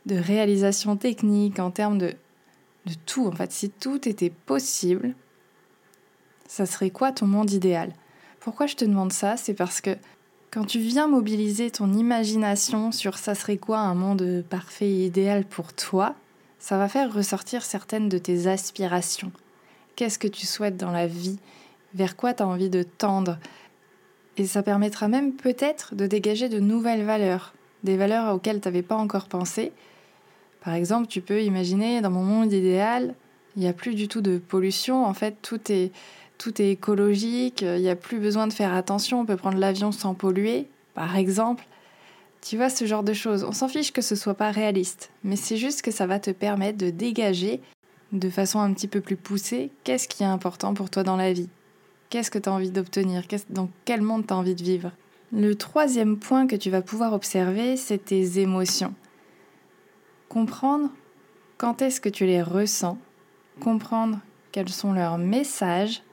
de 0.05 0.15
réalisation 0.15 0.97
technique, 0.97 1.59
en 1.59 1.71
termes 1.71 1.97
de, 1.97 2.13
de 2.85 2.93
tout. 3.07 3.25
En 3.25 3.31
fait, 3.31 3.51
si 3.51 3.71
tout 3.71 4.07
était 4.07 4.29
possible, 4.29 5.15
ça 6.47 6.67
serait 6.67 6.91
quoi 6.91 7.11
ton 7.11 7.25
monde 7.25 7.49
idéal? 7.51 7.91
Pourquoi 8.39 8.67
je 8.67 8.75
te 8.75 8.85
demande 8.85 9.11
ça? 9.11 9.35
C'est 9.37 9.55
parce 9.55 9.81
que 9.81 9.97
quand 10.55 10.63
tu 10.63 10.79
viens 10.79 11.09
mobiliser 11.09 11.69
ton 11.69 11.91
imagination 11.91 12.93
sur 12.93 13.17
ça 13.17 13.35
serait 13.35 13.57
quoi 13.57 13.79
un 13.79 13.93
monde 13.93 14.41
parfait 14.49 14.89
et 14.89 15.05
idéal 15.07 15.43
pour 15.43 15.73
toi, 15.73 16.15
ça 16.59 16.77
va 16.77 16.87
faire 16.87 17.13
ressortir 17.13 17.61
certaines 17.61 18.07
de 18.07 18.17
tes 18.17 18.47
aspirations. 18.47 19.33
Qu'est-ce 19.97 20.17
que 20.17 20.29
tu 20.29 20.45
souhaites 20.45 20.77
dans 20.77 20.91
la 20.91 21.07
vie? 21.07 21.39
Vers 21.93 22.15
quoi 22.15 22.33
tu 22.33 22.41
as 22.41 22.47
envie 22.47 22.69
de 22.69 22.83
tendre? 22.83 23.37
Et 24.37 24.45
ça 24.45 24.63
permettra 24.63 25.09
même 25.09 25.33
peut-être 25.33 25.93
de 25.93 26.07
dégager 26.07 26.47
de 26.47 26.61
nouvelles 26.61 27.03
valeurs, 27.03 27.53
des 27.83 27.97
valeurs 27.97 28.33
auxquelles 28.33 28.61
tu 28.61 28.69
n'avais 28.69 28.81
pas 28.81 28.95
encore 28.95 29.27
pensé, 29.27 29.73
par 30.63 30.73
exemple, 30.73 31.07
tu 31.07 31.19
peux 31.19 31.43
imaginer, 31.43 31.99
dans 31.99 32.11
mon 32.11 32.23
monde 32.23 32.53
idéal, 32.53 33.13
il 33.57 33.61
n'y 33.61 33.67
a 33.67 33.73
plus 33.73 33.93
du 33.93 34.07
tout 34.07 34.21
de 34.21 34.37
pollution. 34.37 35.05
En 35.05 35.13
fait, 35.13 35.35
tout 35.41 35.69
est, 35.69 35.91
tout 36.37 36.61
est 36.61 36.71
écologique. 36.71 37.61
Il 37.61 37.81
n'y 37.81 37.89
a 37.89 37.95
plus 37.95 38.19
besoin 38.19 38.47
de 38.47 38.53
faire 38.53 38.73
attention. 38.73 39.21
On 39.21 39.25
peut 39.25 39.37
prendre 39.37 39.57
l'avion 39.57 39.91
sans 39.91 40.13
polluer, 40.13 40.67
par 40.93 41.15
exemple. 41.15 41.65
Tu 42.41 42.57
vois, 42.57 42.69
ce 42.69 42.85
genre 42.85 43.03
de 43.03 43.13
choses. 43.13 43.43
On 43.43 43.51
s'en 43.51 43.67
fiche 43.67 43.91
que 43.91 44.01
ce 44.01 44.15
soit 44.15 44.35
pas 44.35 44.51
réaliste. 44.51 45.11
Mais 45.23 45.35
c'est 45.35 45.57
juste 45.57 45.81
que 45.81 45.91
ça 45.91 46.05
va 46.05 46.19
te 46.19 46.31
permettre 46.31 46.77
de 46.77 46.89
dégager, 46.89 47.61
de 48.11 48.29
façon 48.29 48.59
un 48.59 48.71
petit 48.73 48.87
peu 48.87 49.01
plus 49.01 49.17
poussée, 49.17 49.71
qu'est-ce 49.83 50.07
qui 50.07 50.23
est 50.23 50.27
important 50.27 50.73
pour 50.73 50.89
toi 50.89 51.03
dans 51.03 51.17
la 51.17 51.33
vie. 51.33 51.49
Qu'est-ce 52.09 52.29
que 52.29 52.37
tu 52.37 52.49
as 52.49 52.53
envie 52.53 52.71
d'obtenir? 52.71 53.23
Dans 53.49 53.69
quel 53.83 54.01
monde 54.01 54.27
tu 54.27 54.33
as 54.33 54.37
envie 54.37 54.55
de 54.55 54.63
vivre? 54.63 54.91
Le 55.33 55.55
troisième 55.55 56.17
point 56.17 56.45
que 56.45 56.55
tu 56.55 56.69
vas 56.69 56.81
pouvoir 56.81 57.13
observer, 57.13 57.77
c'est 57.77 58.05
tes 58.05 58.39
émotions 58.39 58.93
comprendre 60.35 60.89
quand 61.57 61.81
est-ce 61.81 62.01
que 62.01 62.09
tu 62.09 62.25
les 62.25 62.41
ressens, 62.41 62.97
comprendre 63.61 64.19
quels 64.51 64.67
sont 64.67 64.91
leurs 64.91 65.17
messages, 65.17 66.03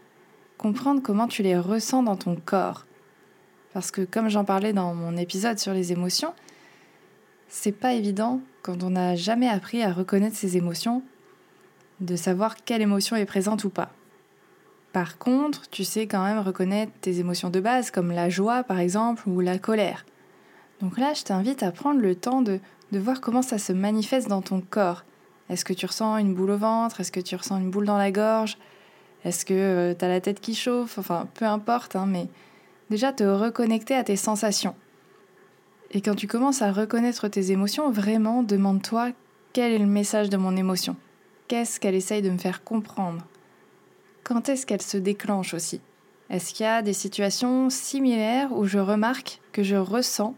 comprendre 0.63 1.03
comment 1.03 1.27
tu 1.27 1.43
les 1.43 1.59
ressens 1.59 2.05
dans 2.05 2.15
ton 2.15 2.37
corps. 2.37 2.87
Parce 3.73 3.91
que 3.91 4.03
comme 4.03 4.29
j'en 4.29 4.45
parlais 4.45 4.73
dans 4.73 4.95
mon 4.95 5.17
épisode 5.17 5.59
sur 5.59 5.75
les 5.75 5.91
émotions, 5.91 6.35
c'est 7.49 7.73
pas 7.73 7.95
évident 7.95 8.41
quand 8.63 8.85
on 8.85 8.91
n'a 8.91 9.17
jamais 9.17 9.49
appris 9.49 9.83
à 9.83 9.93
reconnaître 9.93 10.37
ses 10.37 10.57
émotions 10.57 11.03
de 11.99 12.15
savoir 12.15 12.55
quelle 12.65 12.81
émotion 12.81 13.17
est 13.17 13.27
présente 13.27 13.65
ou 13.65 13.71
pas. 13.71 13.91
Par 14.93 15.19
contre, 15.19 15.69
tu 15.69 15.83
sais 15.83 16.07
quand 16.07 16.25
même 16.25 16.39
reconnaître 16.39 16.93
tes 17.01 17.19
émotions 17.19 17.51
de 17.51 17.59
base 17.59 17.91
comme 17.91 18.13
la 18.13 18.31
joie 18.31 18.63
par 18.63 18.79
exemple 18.79 19.29
ou 19.29 19.41
la 19.41 19.59
colère. 19.59 20.07
Donc 20.81 20.97
là, 20.97 21.13
je 21.13 21.25
t'invite 21.25 21.65
à 21.65 21.73
prendre 21.73 22.01
le 22.01 22.15
temps 22.15 22.41
de 22.41 22.61
de 22.93 22.99
voir 22.99 23.21
comment 23.21 23.43
ça 23.43 23.59
se 23.59 23.73
manifeste 23.73 24.29
dans 24.29 24.43
ton 24.43 24.61
corps. 24.61 25.05
Est-ce 25.49 25.65
que 25.65 25.73
tu 25.73 25.87
ressens 25.87 26.19
une 26.19 26.35
boule 26.35 26.51
au 26.51 26.59
ventre? 26.59 27.01
Est-ce 27.01 27.11
que 27.11 27.21
tu 27.21 27.35
ressens 27.35 27.59
une 27.59 27.71
boule 27.71 27.87
dans 27.87 27.99
la 27.99 28.13
gorge? 28.13 28.59
Est-ce 29.25 29.45
que 29.45 29.55
euh, 29.55 29.95
tu 29.95 30.05
as 30.05 30.09
la 30.09 30.21
tête 30.21 30.41
qui 30.41 30.55
chauffe? 30.55 30.99
Enfin, 30.99 31.29
peu 31.35 31.45
importe, 31.45 31.97
hein, 31.97 32.07
mais 32.07 32.29
déjà 32.91 33.13
te 33.13 33.25
reconnecter 33.25 33.95
à 33.95 34.05
tes 34.05 34.17
sensations. 34.17 34.75
Et 35.93 36.01
quand 36.01 36.15
tu 36.15 36.27
commences 36.27 36.63
à 36.63 36.73
reconnaître 36.73 37.29
tes 37.29 37.53
émotions, 37.53 37.91
vraiment 37.91 38.43
demande-toi 38.43 39.11
quel 39.53 39.73
est 39.73 39.79
le 39.79 39.87
message 39.87 40.31
de 40.31 40.39
mon 40.39 40.57
émotion 40.57 40.97
Qu'est-ce 41.47 41.79
qu'elle 41.79 41.95
essaye 41.95 42.23
de 42.23 42.31
me 42.31 42.39
faire 42.39 42.65
comprendre? 42.65 43.27
Quand 44.25 44.49
est-ce 44.49 44.65
qu'elle 44.65 44.81
se 44.81 44.97
déclenche 44.97 45.53
aussi? 45.53 45.81
Est-ce 46.31 46.55
qu'il 46.55 46.65
y 46.65 46.69
a 46.69 46.81
des 46.81 46.95
situations 46.95 47.69
similaires 47.69 48.57
où 48.57 48.65
je 48.65 48.79
remarque 48.79 49.41
que 49.53 49.63
je 49.63 49.77
ressens 49.77 50.35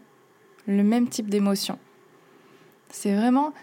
le 0.67 0.83
même 0.83 1.07
type 1.07 1.29
d'émotion? 1.29 1.79
C'est 2.89 3.15
vraiment. 3.15 3.53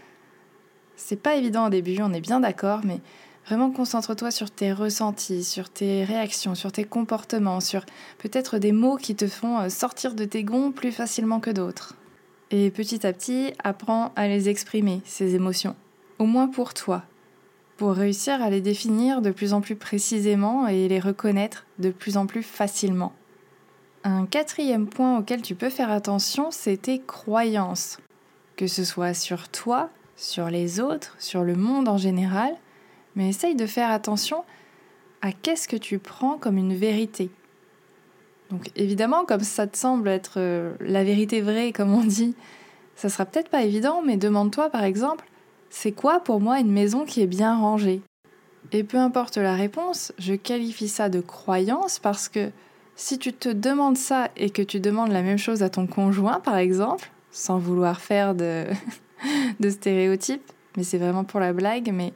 C'est 0.96 1.20
pas 1.20 1.34
évident 1.34 1.66
au 1.66 1.70
début, 1.70 1.98
on 2.00 2.12
est 2.14 2.20
bien 2.20 2.40
d'accord, 2.40 2.80
mais 2.84 3.00
vraiment 3.46 3.70
concentre-toi 3.70 4.30
sur 4.30 4.50
tes 4.50 4.72
ressentis, 4.72 5.44
sur 5.44 5.68
tes 5.68 6.04
réactions, 6.04 6.54
sur 6.54 6.72
tes 6.72 6.84
comportements, 6.84 7.60
sur 7.60 7.84
peut-être 8.18 8.58
des 8.58 8.72
mots 8.72 8.96
qui 8.96 9.14
te 9.14 9.26
font 9.26 9.58
euh, 9.58 9.68
sortir 9.68 10.14
de 10.14 10.24
tes 10.24 10.44
gonds 10.44 10.72
plus 10.72 10.92
facilement 10.92 11.40
que 11.40 11.50
d'autres. 11.50 11.94
Et 12.50 12.70
petit 12.70 13.06
à 13.06 13.12
petit, 13.12 13.52
apprends 13.62 14.12
à 14.16 14.28
les 14.28 14.48
exprimer, 14.48 15.00
ces 15.04 15.34
émotions, 15.34 15.74
au 16.18 16.26
moins 16.26 16.48
pour 16.48 16.74
toi, 16.74 17.02
pour 17.76 17.92
réussir 17.92 18.42
à 18.42 18.50
les 18.50 18.60
définir 18.60 19.22
de 19.22 19.30
plus 19.30 19.54
en 19.54 19.60
plus 19.60 19.76
précisément 19.76 20.68
et 20.68 20.88
les 20.88 21.00
reconnaître 21.00 21.66
de 21.78 21.90
plus 21.90 22.16
en 22.16 22.26
plus 22.26 22.42
facilement. 22.42 23.12
Un 24.04 24.26
quatrième 24.26 24.86
point 24.86 25.18
auquel 25.18 25.42
tu 25.42 25.54
peux 25.54 25.70
faire 25.70 25.90
attention, 25.90 26.50
c'est 26.50 26.76
tes 26.76 27.00
croyances 27.00 27.98
que 28.56 28.66
ce 28.66 28.84
soit 28.84 29.14
sur 29.14 29.48
toi, 29.48 29.90
sur 30.16 30.48
les 30.48 30.80
autres, 30.80 31.16
sur 31.18 31.42
le 31.42 31.56
monde 31.56 31.88
en 31.88 31.96
général, 31.96 32.54
mais 33.14 33.28
essaye 33.28 33.54
de 33.54 33.66
faire 33.66 33.90
attention 33.90 34.44
à 35.20 35.32
qu'est-ce 35.32 35.68
que 35.68 35.76
tu 35.76 35.98
prends 35.98 36.38
comme 36.38 36.58
une 36.58 36.74
vérité. 36.74 37.30
Donc 38.50 38.70
évidemment, 38.76 39.24
comme 39.24 39.40
ça 39.40 39.66
te 39.66 39.76
semble 39.76 40.08
être 40.08 40.34
euh, 40.36 40.74
la 40.80 41.04
vérité 41.04 41.40
vraie, 41.40 41.72
comme 41.72 41.92
on 41.92 42.04
dit, 42.04 42.34
ça 42.96 43.08
sera 43.08 43.24
peut-être 43.24 43.48
pas 43.48 43.62
évident, 43.62 44.02
mais 44.04 44.16
demande-toi 44.16 44.68
par 44.68 44.84
exemple, 44.84 45.26
c'est 45.70 45.92
quoi 45.92 46.20
pour 46.20 46.40
moi 46.40 46.60
une 46.60 46.70
maison 46.70 47.04
qui 47.04 47.22
est 47.22 47.26
bien 47.26 47.56
rangée? 47.56 48.02
Et 48.72 48.84
peu 48.84 48.98
importe 48.98 49.38
la 49.38 49.54
réponse, 49.54 50.12
je 50.18 50.34
qualifie 50.34 50.88
ça 50.88 51.08
de 51.08 51.20
croyance 51.20 51.98
parce 51.98 52.28
que 52.28 52.50
si 52.94 53.18
tu 53.18 53.32
te 53.32 53.48
demandes 53.48 53.96
ça 53.96 54.28
et 54.36 54.50
que 54.50 54.62
tu 54.62 54.80
demandes 54.80 55.12
la 55.12 55.22
même 55.22 55.38
chose 55.38 55.62
à 55.62 55.70
ton 55.70 55.86
conjoint, 55.86 56.40
par 56.40 56.56
exemple, 56.56 57.10
sans 57.30 57.58
vouloir 57.58 58.00
faire 58.00 58.34
de, 58.34 58.66
de 59.60 59.70
stéréotypes, 59.70 60.52
mais 60.76 60.84
c'est 60.84 60.98
vraiment 60.98 61.24
pour 61.24 61.40
la 61.40 61.52
blague, 61.52 61.90
mais 61.92 62.12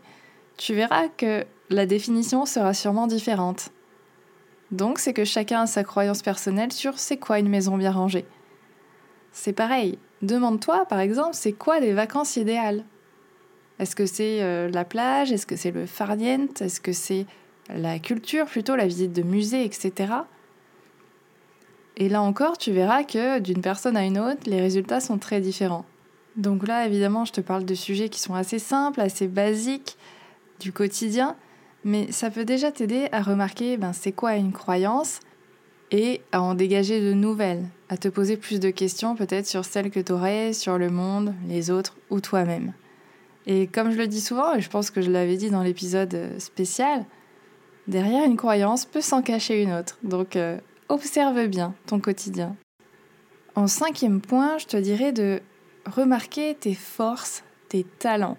tu 0.57 0.75
verras 0.75 1.09
que 1.09 1.45
la 1.71 1.87
définition 1.87 2.47
sera 2.47 2.75
sûrement 2.75 3.07
différente. 3.07 3.71
Donc 4.71 4.99
c'est 4.99 5.13
que 5.13 5.25
chacun 5.25 5.63
a 5.63 5.67
sa 5.67 5.85
croyance 5.85 6.23
personnelle 6.23 6.73
sur 6.73 6.99
c'est 6.99 7.17
quoi 7.17 7.39
une 7.39 7.49
maison 7.49 7.77
bien 7.77 7.93
rangée. 7.93 8.25
C'est 9.33 9.53
pareil, 9.53 9.99
demande-toi 10.23 10.87
par 10.87 11.01
exemple 11.01 11.35
c'est 11.35 11.53
quoi 11.53 11.81
des 11.81 11.93
vacances 11.93 12.37
idéales? 12.37 12.85
Est-ce 13.79 13.95
que 13.95 14.07
c'est 14.07 14.43
euh, 14.43 14.71
la 14.71 14.85
plage? 14.85 15.33
Est-ce 15.33 15.47
que 15.47 15.57
c'est 15.57 15.71
le 15.71 15.87
farniente? 15.87 16.63
Est-ce 16.63 16.81
que 16.81 16.93
c'est 16.93 17.27
la 17.69 17.99
culture 17.99 18.47
plutôt, 18.47 18.77
la 18.77 18.87
visite 18.87 19.13
de 19.13 19.23
musées, 19.23 19.65
etc. 19.65 20.13
Et 21.97 22.09
là 22.09 22.23
encore, 22.23 22.59
tu 22.59 22.73
verras 22.73 23.05
que 23.05 23.39
d'une 23.39 23.61
personne 23.61 23.97
à 23.97 24.05
une 24.05 24.19
autre, 24.19 24.43
les 24.47 24.61
résultats 24.61 25.01
sont 25.01 25.19
très 25.19 25.41
différents. 25.41 25.85
Donc 26.37 26.67
là, 26.67 26.87
évidemment, 26.87 27.25
je 27.25 27.33
te 27.33 27.41
parle 27.41 27.65
de 27.65 27.75
sujets 27.75 28.11
qui 28.11 28.21
sont 28.21 28.35
assez 28.35 28.59
simples, 28.59 29.01
assez 29.01 29.27
basiques, 29.27 29.97
du 30.61 30.73
quotidien, 30.73 31.37
mais 31.85 32.11
ça 32.13 32.31
peut 32.31 32.45
déjà 32.45 32.73
t'aider 32.73 33.09
à 33.13 33.23
remarquer 33.23 33.77
ben, 33.77 33.93
c'est 33.93 34.13
quoi 34.13 34.37
une 34.37 34.53
croyance 34.53 35.21
et 35.91 36.21
à 36.33 36.43
en 36.43 36.55
dégager 36.55 37.01
de 37.01 37.13
nouvelles, 37.13 37.65
à 37.89 37.97
te 37.97 38.09
poser 38.09 38.37
plus 38.37 38.59
de 38.59 38.71
questions 38.71 39.15
peut-être 39.15 39.47
sur 39.47 39.65
celles 39.65 39.91
que 39.91 40.01
tu 40.01 40.13
aurais, 40.13 40.53
sur 40.53 40.79
le 40.79 40.91
monde, 40.91 41.35
les 41.49 41.71
autres 41.71 41.97
ou 42.11 42.21
toi-même. 42.21 42.73
Et 43.47 43.69
comme 43.69 43.93
je 43.93 43.97
le 43.97 44.09
dis 44.09 44.21
souvent, 44.21 44.55
et 44.55 44.61
je 44.61 44.69
pense 44.69 44.91
que 44.91 45.01
je 45.01 45.11
l'avais 45.11 45.37
dit 45.37 45.51
dans 45.51 45.63
l'épisode 45.63 46.39
spécial, 46.39 47.05
derrière 47.87 48.25
une 48.25 48.37
croyance 48.37 48.85
peut 48.85 49.01
s'en 49.01 49.23
cacher 49.23 49.63
une 49.63 49.73
autre. 49.73 49.99
Donc 50.03 50.35
euh, 50.35 50.59
observe 50.89 51.47
bien 51.47 51.75
ton 51.87 52.01
quotidien. 52.01 52.57
En 53.55 53.69
cinquième 53.69 54.21
point, 54.21 54.59
je 54.59 54.67
te 54.67 54.77
dirais 54.77 55.13
de 55.13 55.41
remarquer 55.87 56.55
tes 56.55 56.75
forces, 56.75 57.45
tes 57.69 57.85
talents. 57.85 58.37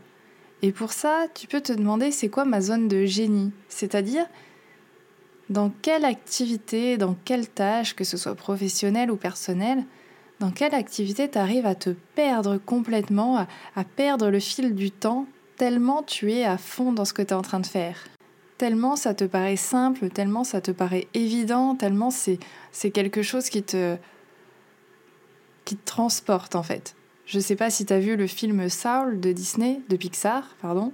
Et 0.61 0.71
pour 0.71 0.91
ça, 0.91 1.27
tu 1.35 1.47
peux 1.47 1.61
te 1.61 1.73
demander 1.73 2.11
c'est 2.11 2.29
quoi 2.29 2.45
ma 2.45 2.61
zone 2.61 2.87
de 2.87 3.05
génie? 3.05 3.51
C'est-à-dire 3.69 4.25
dans 5.49 5.71
quelle 5.81 6.03
activité, 6.03 6.97
dans 6.97 7.15
quelle 7.25 7.47
tâche, 7.47 7.95
que 7.95 8.03
ce 8.03 8.17
soit 8.17 8.35
professionnelle 8.35 9.11
ou 9.11 9.15
personnelle, 9.15 9.85
dans 10.39 10.51
quelle 10.51 10.73
activité 10.73 11.29
tu 11.29 11.37
arrives 11.37 11.65
à 11.65 11.75
te 11.75 11.91
perdre 12.15 12.57
complètement, 12.57 13.37
à, 13.75 13.83
perdre 13.83 14.29
le 14.29 14.39
fil 14.39 14.75
du 14.75 14.91
temps 14.91 15.25
tellement 15.55 16.03
tu 16.03 16.31
es 16.31 16.43
à 16.43 16.57
fond 16.57 16.91
dans 16.91 17.05
ce 17.05 17.13
que 17.13 17.23
tu 17.23 17.29
es 17.29 17.33
en 17.33 17.41
train 17.41 17.59
de 17.59 17.65
faire? 17.65 17.97
Tellement 18.57 18.95
ça 18.95 19.13
te 19.13 19.23
paraît 19.23 19.55
simple, 19.55 20.09
tellement 20.09 20.43
ça 20.43 20.61
te 20.61 20.71
paraît 20.71 21.07
évident, 21.13 21.75
tellement 21.75 22.11
c'est, 22.11 22.39
c'est 22.71 22.91
quelque 22.91 23.21
chose 23.21 23.49
qui 23.49 23.63
te, 23.63 23.95
qui 25.65 25.75
te 25.75 25.85
transporte 25.85 26.55
en 26.55 26.63
fait. 26.63 26.96
Je 27.27 27.41
sais 27.41 27.57
pas 27.57 27.69
si 27.69 27.85
tu 27.85 27.91
as 27.91 27.99
vu 27.99 28.15
le 28.15 28.25
film 28.25 28.69
Saul 28.69 29.19
de 29.19 29.33
Disney, 29.33 29.81
de 29.89 29.97
Pixar, 29.97 30.55
pardon, 30.61 30.93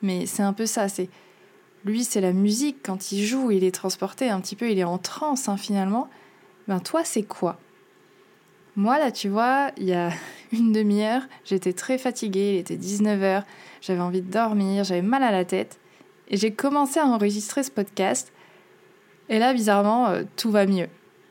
mais 0.00 0.26
c'est 0.26 0.44
un 0.44 0.52
peu 0.52 0.64
ça. 0.64 0.88
C'est 0.88 1.08
lui, 1.84 2.04
c'est 2.04 2.20
la 2.20 2.32
musique. 2.32 2.76
Quand 2.84 3.10
il 3.10 3.24
joue, 3.24 3.50
il 3.50 3.64
est 3.64 3.74
transporté 3.74 4.30
un 4.30 4.40
petit 4.40 4.54
peu, 4.54 4.70
il 4.70 4.78
est 4.78 4.84
en 4.84 4.98
transe 4.98 5.48
hein, 5.48 5.56
finalement. 5.56 6.08
Ben 6.68 6.78
toi, 6.78 7.02
c'est 7.02 7.24
quoi? 7.24 7.58
Moi 8.76 8.96
là, 9.00 9.10
tu 9.10 9.28
vois, 9.28 9.72
il 9.76 9.86
y 9.86 9.92
a 9.92 10.10
une 10.52 10.72
demi-heure, 10.72 11.22
j'étais 11.44 11.72
très 11.72 11.98
fatiguée. 11.98 12.54
Il 12.54 12.58
était 12.58 12.76
19h, 12.76 13.42
j'avais 13.80 14.00
envie 14.00 14.22
de 14.22 14.30
dormir, 14.30 14.84
j'avais 14.84 15.02
mal 15.02 15.24
à 15.24 15.32
la 15.32 15.44
tête, 15.44 15.80
et 16.28 16.36
j'ai 16.36 16.52
commencé 16.52 17.00
à 17.00 17.06
enregistrer 17.06 17.64
ce 17.64 17.72
podcast. 17.72 18.32
Et 19.28 19.40
là, 19.40 19.52
bizarrement, 19.52 20.10
euh, 20.10 20.22
tout 20.36 20.52
va 20.52 20.64
mieux. 20.64 20.88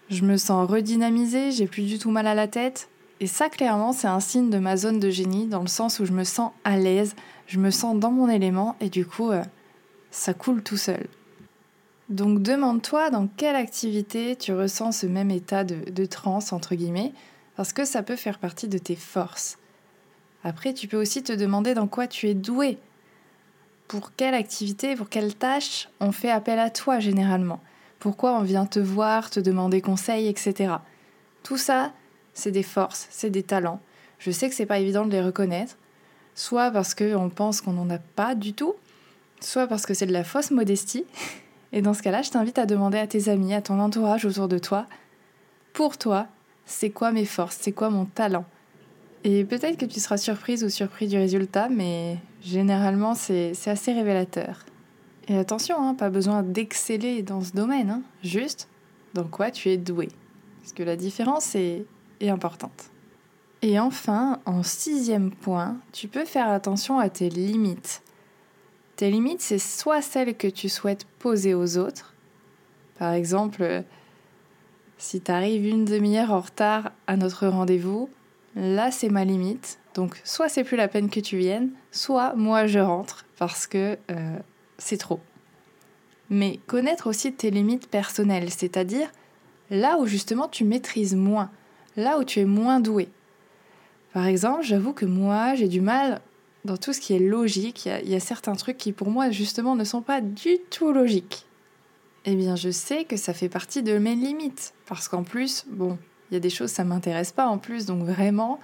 Je 0.09 0.25
me 0.25 0.35
sens 0.35 0.69
redynamisée, 0.69 1.51
j'ai 1.51 1.67
plus 1.67 1.83
du 1.83 1.99
tout 1.99 2.11
mal 2.11 2.27
à 2.27 2.35
la 2.35 2.49
tête. 2.49 2.89
Et 3.21 3.27
ça, 3.27 3.49
clairement, 3.49 3.93
c'est 3.93 4.07
un 4.07 4.19
signe 4.19 4.49
de 4.49 4.57
ma 4.57 4.75
zone 4.75 4.99
de 4.99 5.11
génie, 5.11 5.45
dans 5.45 5.61
le 5.61 5.67
sens 5.67 5.99
où 5.99 6.05
je 6.05 6.11
me 6.11 6.23
sens 6.23 6.51
à 6.63 6.75
l'aise, 6.75 7.15
je 7.45 7.59
me 7.59 7.69
sens 7.69 7.95
dans 7.95 8.09
mon 8.09 8.27
élément, 8.27 8.75
et 8.81 8.89
du 8.89 9.05
coup, 9.05 9.29
euh, 9.29 9.43
ça 10.09 10.33
coule 10.33 10.63
tout 10.63 10.75
seul. 10.75 11.05
Donc 12.09 12.41
demande-toi 12.41 13.11
dans 13.11 13.27
quelle 13.27 13.55
activité 13.55 14.35
tu 14.35 14.53
ressens 14.53 14.93
ce 14.93 15.05
même 15.05 15.29
état 15.29 15.63
de, 15.63 15.91
de 15.91 16.05
transe, 16.05 16.51
entre 16.51 16.73
guillemets, 16.73 17.13
parce 17.55 17.73
que 17.73 17.85
ça 17.85 18.01
peut 18.01 18.15
faire 18.15 18.39
partie 18.39 18.67
de 18.67 18.79
tes 18.79 18.95
forces. 18.95 19.59
Après, 20.43 20.73
tu 20.73 20.87
peux 20.87 20.99
aussi 20.99 21.21
te 21.21 21.31
demander 21.31 21.75
dans 21.75 21.87
quoi 21.87 22.07
tu 22.07 22.27
es 22.27 22.33
doué. 22.33 22.79
Pour 23.87 24.15
quelle 24.15 24.33
activité, 24.33 24.95
pour 24.95 25.09
quelle 25.09 25.35
tâche 25.35 25.89
on 25.99 26.11
fait 26.11 26.31
appel 26.31 26.57
à 26.57 26.71
toi 26.71 26.99
généralement? 26.99 27.59
Pourquoi 27.99 28.33
on 28.33 28.41
vient 28.41 28.65
te 28.65 28.79
voir, 28.79 29.29
te 29.29 29.39
demander 29.39 29.79
conseil, 29.79 30.27
etc. 30.27 30.73
Tout 31.43 31.57
ça, 31.57 31.93
c'est 32.33 32.51
des 32.51 32.63
forces, 32.63 33.07
c'est 33.09 33.29
des 33.29 33.43
talents. 33.43 33.81
Je 34.19 34.31
sais 34.31 34.49
que 34.49 34.55
c'est 34.55 34.65
pas 34.65 34.79
évident 34.79 35.05
de 35.05 35.11
les 35.11 35.21
reconnaître, 35.21 35.77
soit 36.35 36.71
parce 36.71 36.93
qu'on 36.93 37.29
pense 37.29 37.61
qu'on 37.61 37.73
n'en 37.73 37.89
a 37.89 37.97
pas 37.97 38.35
du 38.35 38.53
tout, 38.53 38.75
soit 39.39 39.67
parce 39.67 39.85
que 39.85 39.93
c'est 39.93 40.05
de 40.05 40.13
la 40.13 40.23
fausse 40.23 40.51
modestie. 40.51 41.05
Et 41.73 41.81
dans 41.81 41.93
ce 41.93 42.01
cas-là, 42.01 42.21
je 42.21 42.29
t'invite 42.31 42.59
à 42.59 42.65
demander 42.65 42.97
à 42.97 43.07
tes 43.07 43.29
amis, 43.29 43.53
à 43.53 43.61
ton 43.61 43.79
entourage 43.79 44.25
autour 44.25 44.49
de 44.49 44.57
toi, 44.57 44.87
pour 45.73 45.97
toi, 45.97 46.27
c'est 46.65 46.89
quoi 46.89 47.11
mes 47.11 47.25
forces, 47.25 47.57
c'est 47.61 47.71
quoi 47.71 47.89
mon 47.89 48.05
talent? 48.05 48.45
Et 49.23 49.45
peut-être 49.45 49.77
que 49.77 49.85
tu 49.85 49.99
seras 49.99 50.17
surprise 50.17 50.63
ou 50.63 50.69
surpris 50.69 51.07
du 51.07 51.17
résultat, 51.17 51.69
mais 51.69 52.17
généralement 52.41 53.15
c'est 53.15 53.53
assez 53.67 53.93
révélateur. 53.93 54.65
Et 55.27 55.37
attention, 55.37 55.77
hein, 55.79 55.93
pas 55.93 56.09
besoin 56.09 56.43
d'exceller 56.43 57.21
dans 57.21 57.41
ce 57.41 57.51
domaine, 57.53 57.89
hein. 57.89 58.01
juste 58.23 58.67
dans 59.13 59.23
quoi 59.23 59.51
tu 59.51 59.69
es 59.69 59.77
doué. 59.77 60.09
Parce 60.61 60.73
que 60.73 60.83
la 60.83 60.95
différence 60.95 61.55
est, 61.55 61.85
est 62.21 62.29
importante. 62.29 62.91
Et 63.61 63.79
enfin, 63.79 64.39
en 64.45 64.63
sixième 64.63 65.31
point, 65.31 65.77
tu 65.91 66.07
peux 66.07 66.25
faire 66.25 66.49
attention 66.49 66.97
à 66.97 67.09
tes 67.09 67.29
limites. 67.29 68.01
Tes 68.95 69.11
limites, 69.11 69.41
c'est 69.41 69.59
soit 69.59 70.01
celles 70.01 70.35
que 70.35 70.47
tu 70.47 70.69
souhaites 70.69 71.05
poser 71.19 71.53
aux 71.53 71.77
autres. 71.77 72.13
Par 72.97 73.13
exemple, 73.13 73.83
si 74.97 75.21
tu 75.21 75.31
arrives 75.31 75.65
une 75.65 75.85
demi-heure 75.85 76.31
en 76.31 76.41
retard 76.41 76.91
à 77.07 77.17
notre 77.17 77.47
rendez-vous, 77.47 78.09
là 78.55 78.91
c'est 78.91 79.09
ma 79.09 79.25
limite. 79.25 79.79
Donc 79.95 80.21
soit 80.23 80.49
c'est 80.49 80.63
plus 80.63 80.77
la 80.77 80.87
peine 80.87 81.09
que 81.09 81.19
tu 81.19 81.37
viennes, 81.37 81.71
soit 81.91 82.35
moi 82.35 82.67
je 82.67 82.79
rentre 82.79 83.25
parce 83.37 83.67
que 83.67 83.97
euh, 84.11 84.37
c'est 84.77 84.97
trop. 84.97 85.19
Mais 86.29 86.59
connaître 86.67 87.07
aussi 87.07 87.33
tes 87.33 87.51
limites 87.51 87.89
personnelles, 87.89 88.51
c'est-à-dire 88.51 89.11
là 89.69 89.97
où 89.97 90.05
justement 90.05 90.47
tu 90.47 90.63
maîtrises 90.63 91.15
moins, 91.15 91.49
là 91.95 92.19
où 92.19 92.23
tu 92.23 92.39
es 92.39 92.45
moins 92.45 92.79
doué. 92.79 93.09
Par 94.13 94.25
exemple, 94.25 94.63
j'avoue 94.63 94.93
que 94.93 95.05
moi, 95.05 95.55
j'ai 95.55 95.67
du 95.67 95.81
mal 95.81 96.21
dans 96.65 96.77
tout 96.77 96.93
ce 96.93 96.99
qui 96.99 97.13
est 97.13 97.19
logique. 97.19 97.85
Il 97.85 98.09
y, 98.09 98.15
a 98.15 98.19
certains 98.19 98.55
trucs 98.55 98.77
qui 98.77 98.91
pour 98.91 99.09
moi 99.09 99.31
justement 99.31 99.75
ne 99.75 99.83
sont 99.83 100.01
pas 100.01 100.21
du 100.21 100.57
tout 100.69 100.91
logiques. 100.91 101.45
Eh 102.25 102.35
bien, 102.35 102.55
je 102.55 102.69
sais 102.69 103.05
que 103.05 103.17
ça 103.17 103.33
fait 103.33 103.49
partie 103.49 103.81
de 103.81 103.97
mes 103.97 104.15
limites. 104.15 104.73
Parce 104.85 105.07
qu'en 105.07 105.23
plus, 105.23 105.65
bon, 105.69 105.97
il 106.29 106.35
y 106.35 106.37
a 106.37 106.39
des 106.39 106.49
choses, 106.49 106.69
ça 106.69 106.83
m'intéresse 106.83 107.31
pas 107.31 107.47
en 107.47 107.57
plus. 107.57 107.85
Donc 107.85 108.03
vraiment, 108.03 108.59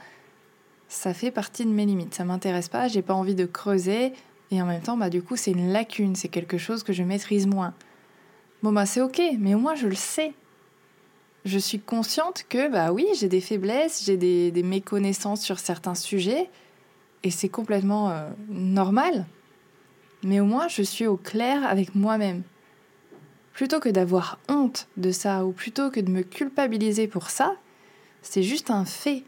ça 0.89 1.13
fait 1.13 1.31
partie 1.31 1.65
de 1.65 1.71
mes 1.71 1.85
limites. 1.85 2.13
Ça 2.13 2.23
m'intéresse 2.23 2.69
pas, 2.69 2.87
j'ai 2.87 3.01
pas 3.01 3.13
envie 3.13 3.35
de 3.35 3.45
creuser. 3.45 4.13
Et 4.51 4.61
en 4.61 4.65
même 4.65 4.81
temps, 4.81 4.97
bah, 4.97 5.09
du 5.09 5.21
coup, 5.21 5.35
c'est 5.35 5.51
une 5.51 5.71
lacune, 5.71 6.15
c'est 6.15 6.29
quelque 6.29 6.57
chose 6.57 6.83
que 6.83 6.93
je 6.93 7.03
maîtrise 7.03 7.47
moins. 7.47 7.73
Bon, 8.63 8.71
bah, 8.71 8.85
c'est 8.85 9.01
ok, 9.01 9.21
mais 9.39 9.55
au 9.55 9.59
moins, 9.59 9.75
je 9.75 9.87
le 9.87 9.95
sais. 9.95 10.33
Je 11.47 11.59
suis 11.59 11.79
consciente 11.79 12.43
que, 12.49 12.69
bah 12.69 12.91
oui, 12.91 13.07
j'ai 13.17 13.29
des 13.29 13.39
faiblesses, 13.39 14.03
j'ai 14.03 14.17
des, 14.17 14.63
méconnaissances 14.63 15.41
sur 15.41 15.59
certains 15.59 15.95
sujets, 15.95 16.49
et 17.23 17.31
c'est 17.31 17.47
complètement 17.47 18.09
euh, 18.09 18.29
normal. 18.49 19.25
Mais 20.23 20.41
au 20.41 20.45
moins, 20.45 20.67
je 20.67 20.81
suis 20.81 21.07
au 21.07 21.15
clair 21.15 21.65
avec 21.65 21.95
moi-même. 21.95 22.43
Plutôt 23.53 23.79
que 23.79 23.87
d'avoir 23.87 24.39
honte 24.49 24.89
de 24.97 25.09
ça, 25.11 25.45
ou 25.45 25.53
plutôt 25.53 25.89
que 25.89 26.01
de 26.01 26.11
me 26.11 26.21
culpabiliser 26.21 27.07
pour 27.07 27.29
ça, 27.29 27.55
c'est 28.21 28.43
juste 28.43 28.69
un 28.69 28.83
fait. 28.83 29.23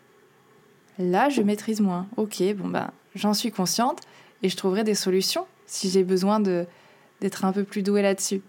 Là, 0.98 1.30
je 1.30 1.42
maîtrise 1.42 1.80
moins. 1.80 2.06
Ok, 2.18 2.44
bon, 2.58 2.68
bah, 2.68 2.92
j'en 3.16 3.34
suis 3.34 3.54
consciente 3.54 4.02
et 4.44 4.50
je 4.50 4.58
trouverai 4.58 4.84
des 4.84 4.94
solutions 4.94 5.48
si 5.68 5.90
j'ai 5.90 6.04
besoin 6.04 6.42
d'être 6.42 7.46
un 7.46 7.54
peu 7.54 7.64
plus 7.64 7.82
doué 7.82 8.02
là-dessus. 8.02 8.42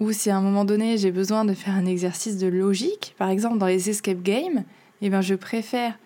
Ou 0.00 0.12
si 0.12 0.30
à 0.30 0.36
un 0.36 0.40
moment 0.40 0.64
donné 0.64 0.96
j'ai 0.96 1.12
besoin 1.12 1.44
de 1.44 1.52
faire 1.52 1.74
un 1.74 1.84
exercice 1.86 2.38
de 2.38 2.46
logique, 2.46 3.14
par 3.18 3.28
exemple 3.28 3.58
dans 3.58 3.66
les 3.66 3.90
escape 3.90 4.22
games, 4.22 4.64
eh 5.02 5.10
bien 5.10 5.20
je 5.20 5.34
préfère 5.34 5.98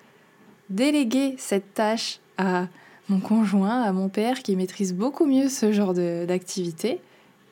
déléguer 0.69 1.37
cette 1.39 1.75
tâche 1.75 2.19
à 2.37 2.67
mon 3.09 3.21
conjoint, 3.21 3.83
à 3.83 3.93
mon 3.93 4.09
père 4.09 4.43
qui 4.43 4.57
maîtrise 4.57 4.95
beaucoup 4.95 5.27
mieux 5.27 5.49
ce 5.49 5.73
genre 5.73 5.95
d'activité, 5.95 7.01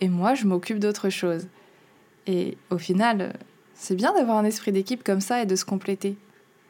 et 0.01 0.09
moi 0.09 0.35
je 0.35 0.47
m'occupe 0.47 0.79
d'autre 0.79 1.11
chose. 1.11 1.47
Et 2.27 2.57
au 2.71 2.79
final, 2.79 3.35
c'est 3.75 3.95
bien 3.95 4.13
d'avoir 4.13 4.39
un 4.39 4.45
esprit 4.45 4.73
d'équipe 4.73 5.05
comme 5.05 5.21
ça 5.21 5.43
et 5.43 5.47
de 5.47 5.57
se 5.57 5.65
compléter. 5.65 6.17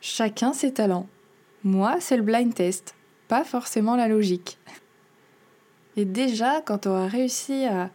Chacun 0.01 0.53
ses 0.53 0.73
talents. 0.73 1.07
Moi, 1.65 1.97
c'est 2.01 2.17
le 2.17 2.23
blind 2.23 2.53
test, 2.53 2.95
pas 3.29 3.45
forcément 3.45 3.97
la 3.97 4.09
logique. 4.09 4.59
Et 5.97 6.05
déjà, 6.05 6.61
quand 6.61 6.79
tu 6.79 6.89
auras 6.89 7.07
réussi 7.07 7.67
à 7.67 7.91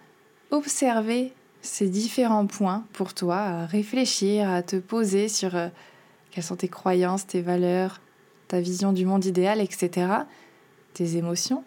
observer 0.52 1.34
ces 1.62 1.90
différents 1.90 2.48
points 2.48 2.86
pour 2.94 3.14
toi, 3.14 3.38
à 3.38 3.66
réfléchir, 3.66 4.50
à 4.50 4.64
te 4.64 4.76
poser 4.76 5.28
sur 5.28 5.56
euh, 5.56 5.70
quelles 6.32 6.44
sont 6.44 6.56
tes 6.56 6.68
croyances, 6.68 7.28
tes 7.28 7.42
valeurs, 7.42 8.02
ta 8.48 8.62
vision 8.62 8.94
du 8.94 9.06
monde 9.06 9.26
idéal, 9.26 9.60
etc., 9.60 10.08
tes 10.94 11.18
émotions, 11.18 11.64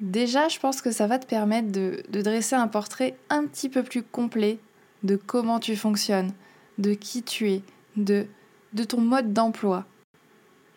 déjà, 0.00 0.48
je 0.48 0.58
pense 0.58 0.80
que 0.80 0.90
ça 0.90 1.06
va 1.06 1.18
te 1.18 1.26
permettre 1.26 1.70
de, 1.70 2.02
de 2.08 2.22
dresser 2.22 2.54
un 2.54 2.68
portrait 2.68 3.16
un 3.30 3.44
petit 3.46 3.68
peu 3.68 3.82
plus 3.82 4.02
complet 4.02 4.58
de 5.02 5.16
comment 5.16 5.60
tu 5.60 5.76
fonctionnes, 5.76 6.32
de 6.78 6.94
qui 6.94 7.22
tu 7.22 7.50
es, 7.50 7.62
de, 7.96 8.26
de 8.72 8.84
ton 8.84 9.00
mode 9.00 9.32
d'emploi. 9.32 9.86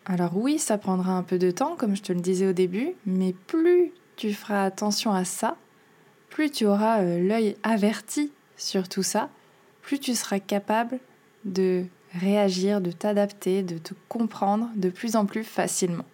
Alors 0.04 0.36
oui, 0.36 0.58
ça 0.58 0.78
prendra 0.78 1.12
un 1.12 1.22
peu 1.22 1.38
de 1.38 1.50
temps, 1.50 1.76
comme 1.76 1.96
je 1.96 2.02
te 2.02 2.12
le 2.12 2.20
disais 2.20 2.46
au 2.46 2.52
début, 2.52 2.94
mais 3.06 3.34
plus 3.46 3.92
tu 4.16 4.32
feras 4.32 4.64
attention 4.64 5.12
à 5.12 5.24
ça, 5.24 5.56
plus 6.38 6.52
tu 6.52 6.66
auras 6.66 7.00
euh, 7.00 7.18
l'œil 7.18 7.56
averti 7.64 8.30
sur 8.56 8.88
tout 8.88 9.02
ça, 9.02 9.28
plus 9.82 9.98
tu 9.98 10.14
seras 10.14 10.38
capable 10.38 11.00
de 11.44 11.84
réagir, 12.14 12.80
de 12.80 12.92
t'adapter, 12.92 13.64
de 13.64 13.76
te 13.76 13.92
comprendre 14.08 14.68
de 14.76 14.88
plus 14.88 15.16
en 15.16 15.26
plus 15.26 15.42
facilement. 15.42 16.04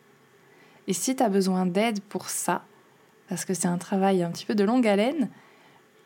Et 0.88 0.94
si 0.94 1.14
tu 1.14 1.22
as 1.22 1.28
besoin 1.28 1.66
d'aide 1.66 2.00
pour 2.00 2.30
ça, 2.30 2.64
parce 3.28 3.44
que 3.44 3.52
c'est 3.52 3.68
un 3.68 3.76
travail 3.76 4.22
un 4.22 4.30
petit 4.30 4.46
peu 4.46 4.54
de 4.54 4.64
longue 4.64 4.88
haleine, 4.88 5.28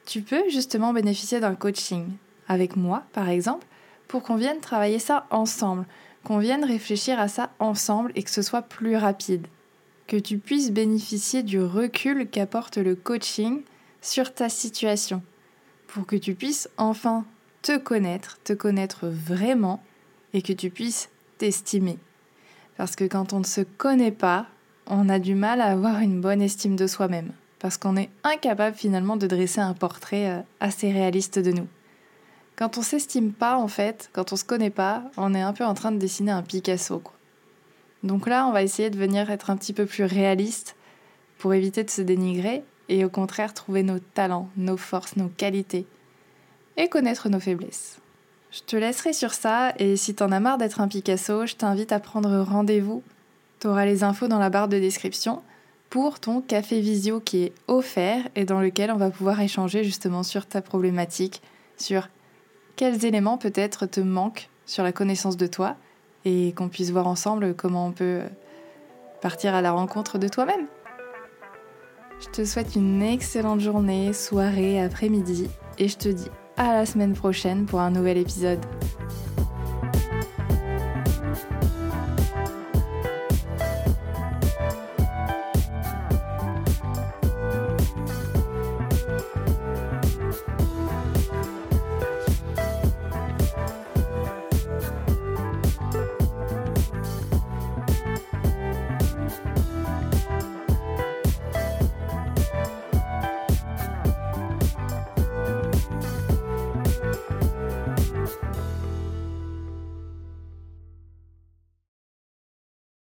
tu 0.04 0.22
peux 0.22 0.50
justement 0.50 0.92
bénéficier 0.92 1.38
d'un 1.38 1.54
coaching 1.54 2.09
avec 2.48 2.74
moi, 2.74 3.04
par 3.12 3.28
exemple, 3.28 3.68
pour 4.09 4.24
qu'on 4.24 4.35
vienne 4.35 4.59
travailler 4.59 4.98
ça 4.98 5.28
ensemble, 5.31 5.87
qu'on 6.24 6.38
vienne 6.38 6.64
réfléchir 6.64 7.20
à 7.20 7.28
ça 7.28 7.52
ensemble 7.61 8.11
et 8.16 8.24
que 8.24 8.31
ce 8.31 8.42
soit 8.42 8.62
plus 8.62 8.96
rapide 8.96 9.46
que 10.09 10.16
tu 10.16 10.38
puisses 10.38 10.72
bénéficier 10.72 11.44
du 11.44 11.61
recul 11.62 12.28
qu'apporte 12.28 12.78
le 12.78 12.96
coaching 12.96 13.62
sur 14.09 14.33
ta 14.33 14.49
situation, 14.49 15.23
pour 15.87 16.07
que 16.07 16.16
tu 16.16 16.35
puisses 16.35 16.68
enfin 16.79 17.25
te 17.62 17.77
connaître, 17.77 18.38
te 18.42 18.53
connaître 18.53 19.07
vraiment, 19.07 19.83
et 20.33 20.42
que 20.42 20.53
tu 20.53 20.71
puisses 20.71 21.11
t'estimer. 21.37 21.99
Parce 22.77 22.97
que 22.97 23.05
quand 23.05 23.33
on 23.33 23.40
ne 23.40 23.44
se 23.44 23.61
connaît 23.61 24.12
pas, 24.12 24.47
on 24.87 25.09
a 25.09 25.18
du 25.18 25.35
mal 25.35 25.61
à 25.61 25.66
avoir 25.66 26.01
une 26.01 26.21
bonne 26.21 26.40
estime 26.40 26.77
de 26.77 26.87
soi-même, 26.87 27.33
parce 27.59 27.77
qu'on 27.77 27.97
est 27.97 28.09
incapable 28.25 28.77
finalement 28.77 29.16
de 29.16 29.27
dresser 29.27 29.61
un 29.61 29.75
portrait 29.75 30.31
euh, 30.31 30.40
assez 30.61 30.90
réaliste 30.90 31.38
de 31.38 31.53
nous. 31.53 31.68
Quand 32.57 32.79
on 32.79 32.83
s'estime 32.83 33.33
pas, 33.33 33.59
en 33.59 33.68
fait, 33.68 34.11
quand 34.12 34.33
on 34.33 34.37
se 34.37 34.44
connaît 34.44 34.71
pas, 34.71 35.05
on 35.16 35.35
est 35.35 35.42
un 35.42 35.53
peu 35.53 35.64
en 35.64 35.75
train 35.75 35.92
de 35.92 35.99
dessiner 35.99 36.33
un 36.33 36.42
Picasso. 36.42 36.99
Quoi. 36.99 37.14
Donc 38.03 38.27
là, 38.27 38.47
on 38.47 38.53
va 38.53 38.62
essayer 38.62 38.90
de 38.90 38.99
venir 38.99 39.31
être 39.31 39.51
un 39.51 39.57
petit 39.57 39.73
peu 39.73 39.87
plus 39.87 40.05
réaliste 40.05 40.77
pour 41.38 41.53
éviter 41.55 41.85
de 41.85 41.90
se 41.90 42.03
dénigrer 42.03 42.64
et 42.88 43.05
au 43.05 43.09
contraire 43.09 43.55
trouver 43.55 43.83
nos 43.83 43.98
talents, 43.98 44.48
nos 44.57 44.77
forces, 44.77 45.16
nos 45.16 45.29
qualités 45.29 45.87
et 46.77 46.88
connaître 46.88 47.29
nos 47.29 47.40
faiblesses. 47.40 47.98
Je 48.51 48.61
te 48.61 48.77
laisserai 48.77 49.12
sur 49.12 49.35
ça 49.35 49.74
et 49.79 49.96
si 49.96 50.14
t'en 50.14 50.33
as 50.33 50.40
marre 50.40 50.59
d'être 50.59 50.81
un 50.81 50.88
Picasso, 50.88 51.46
je 51.46 51.55
t'invite 51.55 51.92
à 51.92 52.01
prendre 52.01 52.40
rendez-vous. 52.40 53.03
T'auras 53.61 53.85
les 53.85 54.05
infos 54.05 54.29
dans 54.29 54.38
la 54.38 54.51
barre 54.51 54.68
de 54.68 54.79
description 54.79 55.42
pour 55.90 56.20
ton 56.20 56.40
café 56.40 56.81
visio 56.81 57.20
qui 57.20 57.44
est 57.44 57.53
offert 57.66 58.22
et 58.37 58.44
dans 58.44 58.61
lequel 58.61 58.90
on 58.90 58.96
va 58.96 59.11
pouvoir 59.11 59.40
échanger 59.40 59.85
justement 59.85 60.22
sur 60.22 60.46
ta 60.46 60.62
problématique, 60.62 61.42
sur 61.77 62.09
quels 62.77 63.05
éléments 63.05 63.38
peut-être 63.38 63.87
te 63.87 64.01
manquent 64.01 64.48
sur 64.64 64.85
la 64.85 64.92
connaissance 64.92 65.37
de 65.37 65.46
toi 65.46 65.77
et 66.24 66.53
qu'on 66.57 66.68
puisse 66.68 66.90
voir 66.90 67.07
ensemble 67.07 67.55
comment 67.55 67.87
on 67.87 67.92
peut 67.92 68.20
partir 69.20 69.55
à 69.55 69.62
la 69.62 69.72
rencontre 69.72 70.18
de 70.18 70.29
toi-même. 70.29 70.66
Je 72.20 72.28
te 72.31 72.44
souhaite 72.44 72.74
une 72.74 73.00
excellente 73.00 73.61
journée, 73.61 74.12
soirée, 74.12 74.83
après-midi 74.83 75.48
et 75.78 75.87
je 75.87 75.96
te 75.96 76.09
dis 76.09 76.28
à 76.57 76.72
la 76.72 76.85
semaine 76.85 77.14
prochaine 77.14 77.64
pour 77.64 77.81
un 77.81 77.90
nouvel 77.90 78.18
épisode. 78.18 78.59